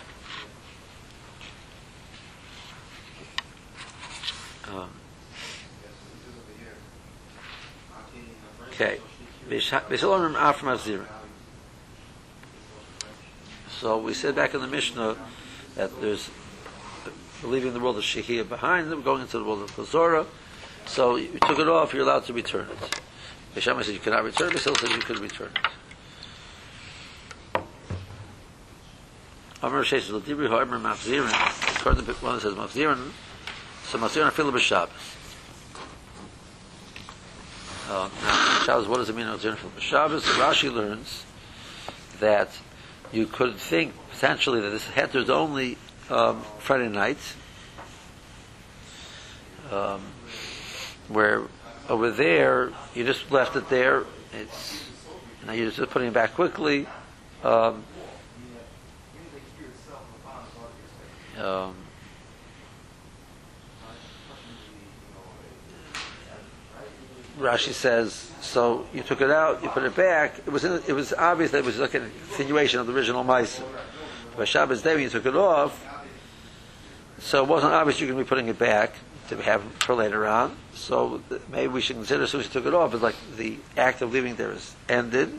Um, 4.74 4.90
Okay. 8.78 9.00
So 13.80 13.98
we 13.98 14.14
said 14.14 14.36
back 14.36 14.54
in 14.54 14.62
the 14.62 14.68
Mishnah 14.68 15.18
that 15.76 16.00
there's 16.00 16.30
leaving 17.44 17.74
the 17.74 17.80
world 17.80 17.98
of 17.98 18.04
Shehiyah 18.04 18.48
behind 18.48 18.92
them, 18.92 19.02
going 19.02 19.24
into 19.24 19.40
the 19.40 19.44
world 19.44 19.64
of 19.64 19.72
Chazorah. 19.72 20.28
So 20.86 21.16
you 21.16 21.40
took 21.40 21.58
it 21.58 21.68
off, 21.68 21.92
you're 21.94 22.04
allowed 22.04 22.26
to 22.26 22.34
return 22.34 22.68
it. 22.70 23.02
Beis 23.56 23.62
Shammai 23.62 23.82
said 23.82 23.96
you 23.96 24.00
cannot 24.00 24.24
return 24.24 24.50
it, 24.50 24.58
Beis 24.58 24.64
Hillel 24.64 24.78
said 24.78 24.92
you 24.92 25.00
could 25.00 25.20
return 25.20 25.50
it. 27.56 27.62
Amr 29.64 29.84
Sheish 29.84 30.12
L'Dibri 30.12 30.48
Ha'Amr 30.50 30.80
Mafzirin, 30.80 31.32
one 31.84 31.96
that 31.98 32.42
says 32.42 32.54
Mafzirin, 32.54 33.12
so 33.88 33.98
Mafzirin 33.98 34.30
Afilah 34.30 34.52
B'Shabbos. 34.52 34.90
Uh, 37.90 38.10
now, 38.22 38.60
Shabbos, 38.66 38.88
what 38.88 38.98
does 38.98 39.10
it 39.10 39.16
mean? 39.16 39.28
from 39.38 39.72
Shabbos, 39.80 40.24
Rashi 40.24 40.72
learns 40.72 41.24
that 42.20 42.50
you 43.12 43.26
could 43.26 43.56
think 43.56 43.94
potentially 44.12 44.60
that 44.62 44.70
this 44.70 44.84
heter 44.86 45.16
is 45.16 45.30
only 45.30 45.78
um, 46.10 46.42
Friday 46.60 46.90
night, 46.90 47.18
um, 49.72 50.02
where 51.08 51.44
over 51.88 52.12
there 52.12 52.72
you 52.94 53.06
just 53.06 53.32
left 53.32 53.56
it 53.56 53.70
there. 53.70 54.04
It's 54.34 54.88
know, 55.48 55.54
you're 55.54 55.72
just 55.72 55.90
putting 55.90 56.10
it 56.10 56.14
back 56.14 56.36
quickly. 56.36 56.86
Um, 57.44 57.84
um, 61.40 61.76
Rashi 67.38 67.72
says, 67.72 68.32
so 68.42 68.86
you 68.94 69.04
took 69.04 69.22
it 69.22 69.30
out, 69.30 69.62
you 69.62 69.70
put 69.70 69.84
it 69.84 69.96
back. 69.96 70.40
It 70.40 70.50
was 70.50 70.64
in, 70.64 70.82
it 70.88 70.94
was 70.94 71.14
obvious 71.14 71.52
that 71.52 71.60
it 71.60 71.66
was 71.66 71.78
like 71.78 71.94
a 71.94 72.10
continuation 72.30 72.80
of 72.80 72.88
the 72.88 72.94
original 72.94 73.24
mice. 73.24 73.62
By 74.36 74.46
Shabbos 74.46 74.82
day 74.82 74.94
when 74.94 75.04
you 75.04 75.10
took 75.10 75.26
it 75.26 75.36
off, 75.36 75.84
so 77.20 77.44
it 77.44 77.50
wasn't 77.50 77.74
obvious 77.74 78.00
you're 78.00 78.08
going 78.08 78.20
to 78.20 78.24
be 78.24 78.30
putting 78.30 78.48
it 78.48 78.60
back 78.60 78.94
to 79.30 79.42
have 79.42 79.64
for 79.80 79.96
later 79.96 80.28
on. 80.28 80.56
So 80.74 81.22
maybe 81.52 81.68
we 81.74 81.82
should 81.82 81.96
consider 81.96 82.28
soon 82.28 82.42
as 82.42 82.48
you 82.48 82.54
took 82.54 82.66
it 82.66 82.74
off, 82.74 82.94
it's 82.94 83.02
like 83.02 83.16
the 83.36 83.58
act 83.76 84.02
of 84.02 84.14
leaving 84.14 84.36
there 84.36 84.52
is 84.52 84.76
ended, 84.88 85.30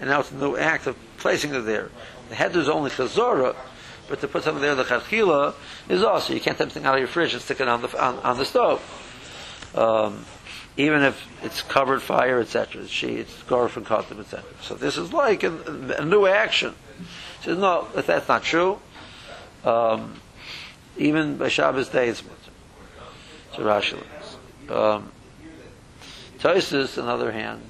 and 0.00 0.08
now 0.08 0.20
it's 0.20 0.30
a 0.30 0.36
new 0.36 0.56
act 0.56 0.86
of 0.86 0.96
placing 1.18 1.54
it 1.54 1.60
there. 1.60 1.90
The 2.30 2.34
head 2.34 2.56
is 2.56 2.68
only 2.68 2.90
chazorah, 2.90 3.54
but 4.08 4.20
to 4.20 4.28
put 4.28 4.44
something 4.44 4.62
there, 4.62 4.74
the 4.74 4.84
chachila 4.84 5.54
is 5.88 6.02
also 6.02 6.32
you 6.32 6.40
can't 6.40 6.56
take 6.56 6.70
something 6.70 6.86
out 6.86 6.94
of 6.94 7.00
your 7.00 7.08
fridge 7.08 7.34
and 7.34 7.42
stick 7.42 7.60
it 7.60 7.68
on 7.68 7.82
the 7.82 8.02
on, 8.02 8.18
on 8.20 8.38
the 8.38 8.44
stove. 8.44 8.80
Um, 9.74 10.24
even 10.78 11.02
if 11.02 11.26
it's 11.42 11.60
covered 11.60 12.00
fire, 12.00 12.38
etc. 12.40 12.86
She, 12.86 13.16
it's 13.16 13.42
garf 13.42 13.76
and 13.76 13.84
cotton, 13.84 14.20
etc. 14.20 14.48
So 14.62 14.76
this 14.76 14.96
is 14.96 15.12
like 15.12 15.42
a, 15.42 15.52
a 15.98 16.04
new 16.04 16.24
action. 16.24 16.74
She 17.40 17.46
says, 17.46 17.58
no, 17.58 17.88
that's 17.94 18.28
not 18.28 18.44
true. 18.44 18.78
Um, 19.64 20.14
even 20.96 21.36
by 21.36 21.48
Shabbos 21.48 21.88
day, 21.88 22.08
it's 22.08 22.22
mutter. 22.22 23.64
Rashi 23.64 23.94
learns. 23.94 24.70
Um, 24.70 25.12
Tosis, 26.38 26.96
on 26.96 27.06
the 27.06 27.12
other 27.12 27.32
hand, 27.32 27.60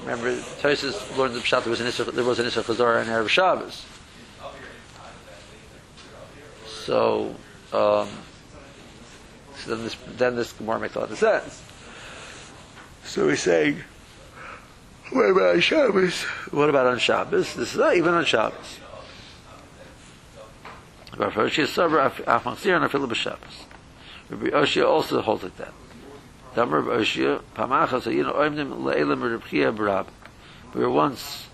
remember, 0.00 0.34
Tosis 0.34 1.16
learned 1.16 1.36
the 1.36 1.40
Pshat, 1.40 1.62
there 1.62 1.70
was 1.70 1.80
an 1.80 1.86
Issa, 1.86 2.04
there 2.10 2.24
was 2.24 2.40
an 2.40 2.46
Issa 2.46 2.62
Chazorah 2.64 3.02
in 3.02 3.08
Erev 3.08 3.28
Shabbos. 3.28 3.86
So, 6.66 7.36
um, 7.72 8.08
so 9.54 9.76
then 9.76 9.84
this, 9.84 9.96
then 10.16 10.34
this 10.34 10.52
Gemara 10.54 10.80
makes 10.80 10.96
a 10.96 11.00
lot 11.00 11.10
of 11.12 11.18
sense. 11.18 11.62
So 13.04 13.28
he's 13.28 13.42
saying, 13.42 13.82
what 15.10 15.30
about 15.30 15.54
on 15.54 15.60
Shabbos? 15.60 16.22
What 16.50 16.70
about 16.70 16.86
on 16.86 16.98
Shabbos? 16.98 17.54
This 17.54 17.72
is 17.72 17.78
not 17.78 17.96
even 17.96 18.14
on 18.14 18.24
Shabbos. 18.24 18.78
Rav 21.16 21.34
Hoshia 21.34 21.66
Sabra 21.66 22.10
Afmansir 22.10 22.76
and 22.76 22.90
Afilu 22.90 23.06
B'Shabbos. 23.06 23.66
Rabbi 24.30 24.46
Oshia 24.46 24.88
also 24.88 25.20
holds 25.20 25.42
like 25.42 25.56
that. 25.58 25.74
Damar 26.54 26.80
Rabbi 26.80 27.02
Oshia, 27.02 27.42
Pamacha, 27.54 28.00
so 28.00 28.08
you 28.08 28.22
know, 28.22 28.32
Oimdim 28.32 28.82
Le'elim 28.82 29.30
Rabbi 29.30 29.46
Chia 29.46 29.72
Barab. 29.72 30.06
We 30.72 30.80
were 30.80 30.90
once 30.90 31.48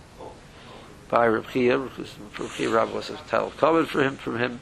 by 1.08 1.26
Rabbi 1.26 1.50
Chia, 1.50 1.78
because 1.78 2.14
Rabbi 2.38 2.54
Chia 2.54 2.70
Rab 2.70 2.92
was 2.92 3.10
a 3.10 3.16
title 3.16 3.50
kavod 3.56 3.86
for 3.88 4.02
him, 4.02 4.16
from 4.16 4.38
him, 4.38 4.60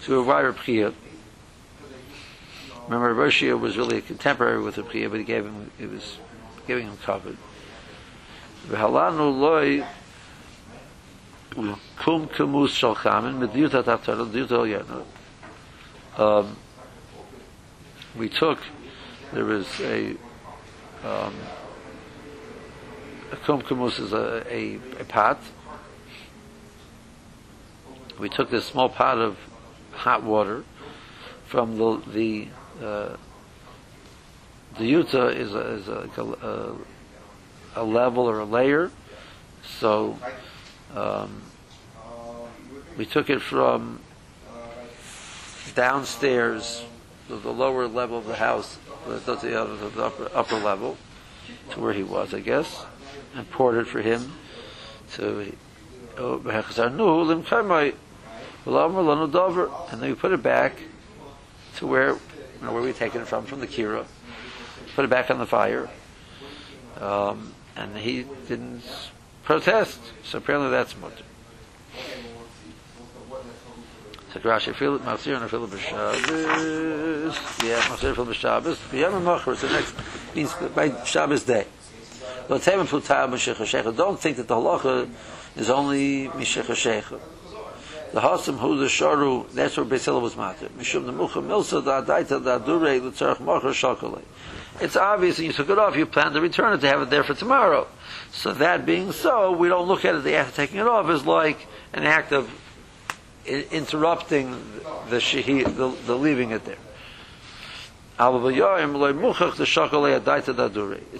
so 0.00 0.12
we 0.12 0.18
were 0.18 0.24
by 0.24 0.40
Rabbi 0.40 0.62
Chia. 0.62 0.94
Remember, 2.84 3.12
Rabbi 3.12 3.28
Oshia 3.28 3.60
was 3.60 3.76
really 3.76 3.98
a 3.98 4.00
contemporary 4.00 4.62
with 4.62 4.78
Rabbi 4.78 4.92
Chia, 4.92 5.10
but 5.10 5.18
he 5.18 5.24
gave 5.24 5.44
him, 5.44 5.70
he 5.76 5.84
was 5.84 6.16
giving 6.68 6.86
him 6.86 6.98
covered. 6.98 7.38
V'halanu 8.68 9.36
loy 9.40 9.84
kum 11.96 12.28
kamus 12.28 12.68
shal 12.68 12.94
chamin 12.94 13.38
medyuta 13.38 13.82
tatara 13.82 14.30
dyuta 14.30 14.84
yena. 14.84 15.04
Um, 16.20 16.56
we 18.16 18.28
took 18.28 18.58
there 19.32 19.46
was 19.46 19.80
a 19.80 20.10
um, 21.04 21.34
a 23.32 23.36
kum 23.36 23.62
kamus 23.62 23.98
is 23.98 24.12
a, 24.12 24.44
a, 24.50 24.78
a 25.00 25.04
pot. 25.04 25.40
We 28.20 28.28
took 28.28 28.50
this 28.50 28.66
small 28.66 28.90
pot 28.90 29.16
of 29.16 29.38
hot 29.92 30.22
water 30.22 30.64
from 31.46 31.78
the 31.78 32.02
the 32.12 32.48
uh, 32.84 33.16
the 34.78 34.92
yuta 34.92 35.34
is 35.34 35.54
a, 35.54 35.60
is 35.60 35.88
a, 35.88 36.08
a, 37.76 37.82
a 37.82 37.84
level 37.84 38.28
or 38.28 38.38
a 38.40 38.44
layer. 38.44 38.90
So 39.80 40.18
um, 40.94 41.42
we 42.96 43.04
took 43.06 43.28
it 43.30 43.40
from 43.42 44.00
downstairs, 45.74 46.84
to 47.28 47.36
the 47.36 47.52
lower 47.52 47.86
level 47.86 48.18
of 48.18 48.26
the 48.26 48.36
house, 48.36 48.78
the, 49.06 49.18
the, 49.18 49.36
the, 49.36 49.90
the 49.94 50.04
upper, 50.04 50.30
upper 50.34 50.56
level, 50.56 50.96
to 51.70 51.80
where 51.80 51.92
he 51.92 52.02
was, 52.02 52.34
I 52.34 52.40
guess, 52.40 52.84
and 53.34 53.48
poured 53.50 53.76
it 53.76 53.86
for 53.86 54.00
him. 54.00 54.32
He- 55.16 55.54
oh, 56.18 56.38
and 59.92 60.02
then 60.02 60.10
we 60.10 60.14
put 60.14 60.32
it 60.32 60.42
back 60.42 60.72
to 61.76 61.86
where, 61.86 62.08
you 62.10 62.18
know, 62.62 62.72
where 62.72 62.82
we 62.82 62.92
taken 62.92 63.20
it 63.22 63.28
from, 63.28 63.44
from 63.46 63.60
the 63.60 63.66
kira. 63.66 64.04
Put 64.94 65.04
it 65.04 65.10
back 65.10 65.30
on 65.30 65.38
the 65.38 65.46
fire. 65.46 65.88
Um, 67.00 67.54
and 67.76 67.96
he 67.96 68.24
didn't 68.48 68.82
protest. 69.44 70.00
So 70.24 70.38
apparently 70.38 70.70
that's 70.70 70.96
mutter. 70.96 71.24
So 74.32 74.40
Rashi 74.40 74.74
feel 74.74 74.96
it, 74.96 75.02
Masir 75.02 75.40
and 75.40 75.50
feel 75.50 75.64
it 75.64 75.70
b'Shabbos. 75.70 77.64
Yeah, 77.64 77.80
Masir 77.82 78.14
feel 78.14 78.26
b'Shabbos. 78.26 78.76
B'Yom 78.90 79.22
HaMachar, 79.22 79.52
it's 79.52 79.62
the 79.62 79.68
next, 79.68 79.94
means 80.34 80.52
by 80.74 81.04
Shabbos 81.04 81.44
day. 81.44 81.66
But 82.46 82.62
Tema 82.62 82.84
Putar 82.84 83.28
Mishech 83.28 83.54
HaShecha. 83.54 83.96
Don't 83.96 84.18
think 84.18 84.36
that 84.38 84.48
the 84.48 84.54
halacha 84.54 85.08
is 85.56 85.70
only 85.70 86.28
Mishech 86.28 86.64
HaShecha. 86.64 87.20
The 88.12 88.20
Hasim 88.20 88.58
Hu 88.58 88.78
the 88.78 88.86
Sharu, 88.86 89.50
that's 89.52 89.76
where 89.76 89.86
Beis 89.86 90.20
was 90.20 90.36
matter. 90.36 90.68
Mishum 90.70 91.06
the 91.06 91.12
Mucha 91.12 91.40
Milsa 91.40 91.84
da 91.84 92.02
Adaita 92.02 92.42
da 92.42 92.58
Adurei 92.58 93.02
l'tzarech 93.02 93.40
Machar 93.40 93.70
Shakalei. 93.70 94.22
It's 94.80 94.96
obvious, 94.96 95.38
you 95.38 95.52
took 95.52 95.70
it 95.70 95.78
off, 95.78 95.96
you 95.96 96.06
plan 96.06 96.32
to 96.32 96.40
return 96.40 96.72
it 96.72 96.80
to 96.82 96.88
have 96.88 97.02
it 97.02 97.10
there 97.10 97.24
for 97.24 97.34
tomorrow. 97.34 97.88
So 98.30 98.54
that 98.54 98.86
being 98.86 99.12
so, 99.12 99.52
we 99.52 99.68
don't 99.68 99.88
look 99.88 100.04
at 100.04 100.14
it 100.14 100.24
the 100.24 100.36
act 100.36 100.50
of 100.50 100.54
taking 100.54 100.78
it 100.78 100.86
off 100.86 101.08
as 101.08 101.26
like 101.26 101.66
an 101.92 102.04
act 102.04 102.32
of 102.32 102.48
interrupting 103.46 104.50
the 105.08 105.16
shehi, 105.16 105.64
the, 105.64 105.88
the 106.06 106.16
leaving 106.16 106.50
it 106.50 106.64
there. 106.64 106.76
It's 108.18 108.26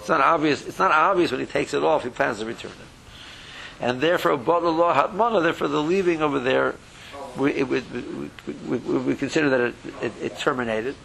not 0.09 0.21
obvious. 0.21 0.65
It's 0.65 0.79
not 0.79 0.91
obvious 0.91 1.31
when 1.31 1.39
he 1.39 1.45
takes 1.45 1.73
it 1.73 1.81
off. 1.81 2.03
He 2.03 2.09
plans 2.09 2.39
to 2.39 2.45
return 2.45 2.71
it, 2.71 3.83
and 3.83 4.01
therefore. 4.01 4.35
Therefore, 4.37 5.67
the 5.69 5.81
leaving 5.81 6.21
over 6.21 6.39
there, 6.39 6.75
we, 7.37 7.53
it, 7.53 7.69
we, 7.69 7.81
we, 8.67 8.77
we 8.77 9.15
consider 9.15 9.49
that 9.49 9.61
it, 9.61 9.75
it, 10.01 10.11
it 10.21 10.37
terminated. 10.37 10.95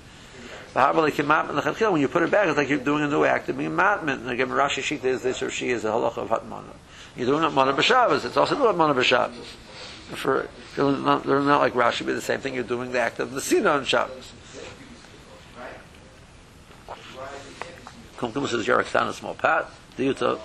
When 0.75 2.01
you 2.01 2.09
put 2.09 2.23
it 2.25 2.31
back, 2.33 2.49
it's 2.49 2.57
like 2.57 2.69
you're 2.69 2.79
doing 2.79 3.05
a 3.05 3.09
new 3.09 3.25
act 3.25 3.49
of 3.49 3.57
being 3.57 3.71
matman. 3.71 4.15
And 4.15 4.31
again, 4.31 4.49
Rashi 4.49 4.83
Shita 4.83 5.05
is 5.05 5.23
this 5.23 5.41
or 5.41 5.51
she 5.51 5.71
is 5.71 5.85
a 5.85 5.89
halacha 5.89 6.19
of 6.19 6.31
hatmana. 6.31 6.65
You're 7.17 7.27
doing 7.27 7.43
hatmana 7.43 7.77
b'Shabbos. 7.77 8.25
It's 8.25 8.37
also 8.37 8.57
doing 8.57 8.75
hatmana 8.75 8.95
b'Shabbos. 8.95 9.45
For 10.17 10.49
they're 10.75 10.91
not, 10.91 11.25
they're 11.25 11.41
not 11.41 11.61
like 11.61 11.75
Rashi, 11.75 12.05
but 12.05 12.17
the 12.17 12.21
same 12.21 12.41
thing. 12.41 12.55
You're 12.55 12.65
doing 12.65 12.91
the 12.91 12.99
act 12.99 13.21
of 13.21 13.33
the 13.33 13.41
Sina 13.41 13.71
on 13.71 13.85
Shabbos. 13.85 14.33
Kumkum 18.17 18.49
says 18.49 18.67
Yeraktan, 18.67 19.09
a 19.09 19.13
small 19.13 19.35
pat. 19.35 19.71
The 19.97 20.09
Yuta 20.09 20.41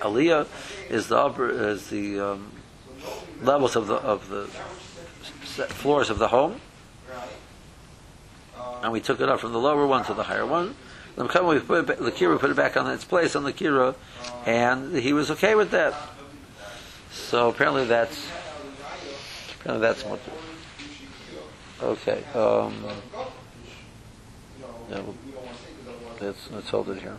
Aliyah 0.00 0.46
is 0.90 1.08
the 1.08 1.16
upper 1.16 1.48
is 1.48 1.88
the 1.88 2.20
um, 2.20 2.52
levels 3.40 3.74
of 3.74 3.86
the 3.86 3.94
of 3.94 4.28
the 4.28 4.46
floors 5.74 6.10
of 6.10 6.18
the 6.18 6.28
home, 6.28 6.60
and 8.82 8.92
we 8.92 9.00
took 9.00 9.20
it 9.20 9.28
up 9.28 9.40
from 9.40 9.52
the 9.52 9.58
lower 9.58 9.86
one 9.86 10.04
to 10.04 10.14
the 10.14 10.24
higher 10.24 10.46
one. 10.46 10.74
Then 11.16 11.28
we 11.46 11.58
put 11.60 11.88
it, 11.88 11.98
the 11.98 12.12
kira 12.12 12.38
put 12.38 12.50
it 12.50 12.56
back 12.56 12.76
on 12.76 12.90
its 12.90 13.04
place 13.04 13.34
on 13.34 13.44
the 13.44 13.52
kira, 13.52 13.94
and 14.44 14.94
he 14.94 15.14
was 15.14 15.30
okay 15.30 15.54
with 15.54 15.70
that. 15.70 15.94
So 17.10 17.48
apparently 17.48 17.86
that's 17.86 18.28
apparently 19.60 19.86
that's 19.86 20.04
what. 20.04 20.20
Okay. 21.82 22.22
Um, 22.34 22.84
yeah, 24.90 25.02
let's 26.20 26.50
let's 26.50 26.68
hold 26.68 26.90
it 26.90 27.00
here. 27.00 27.16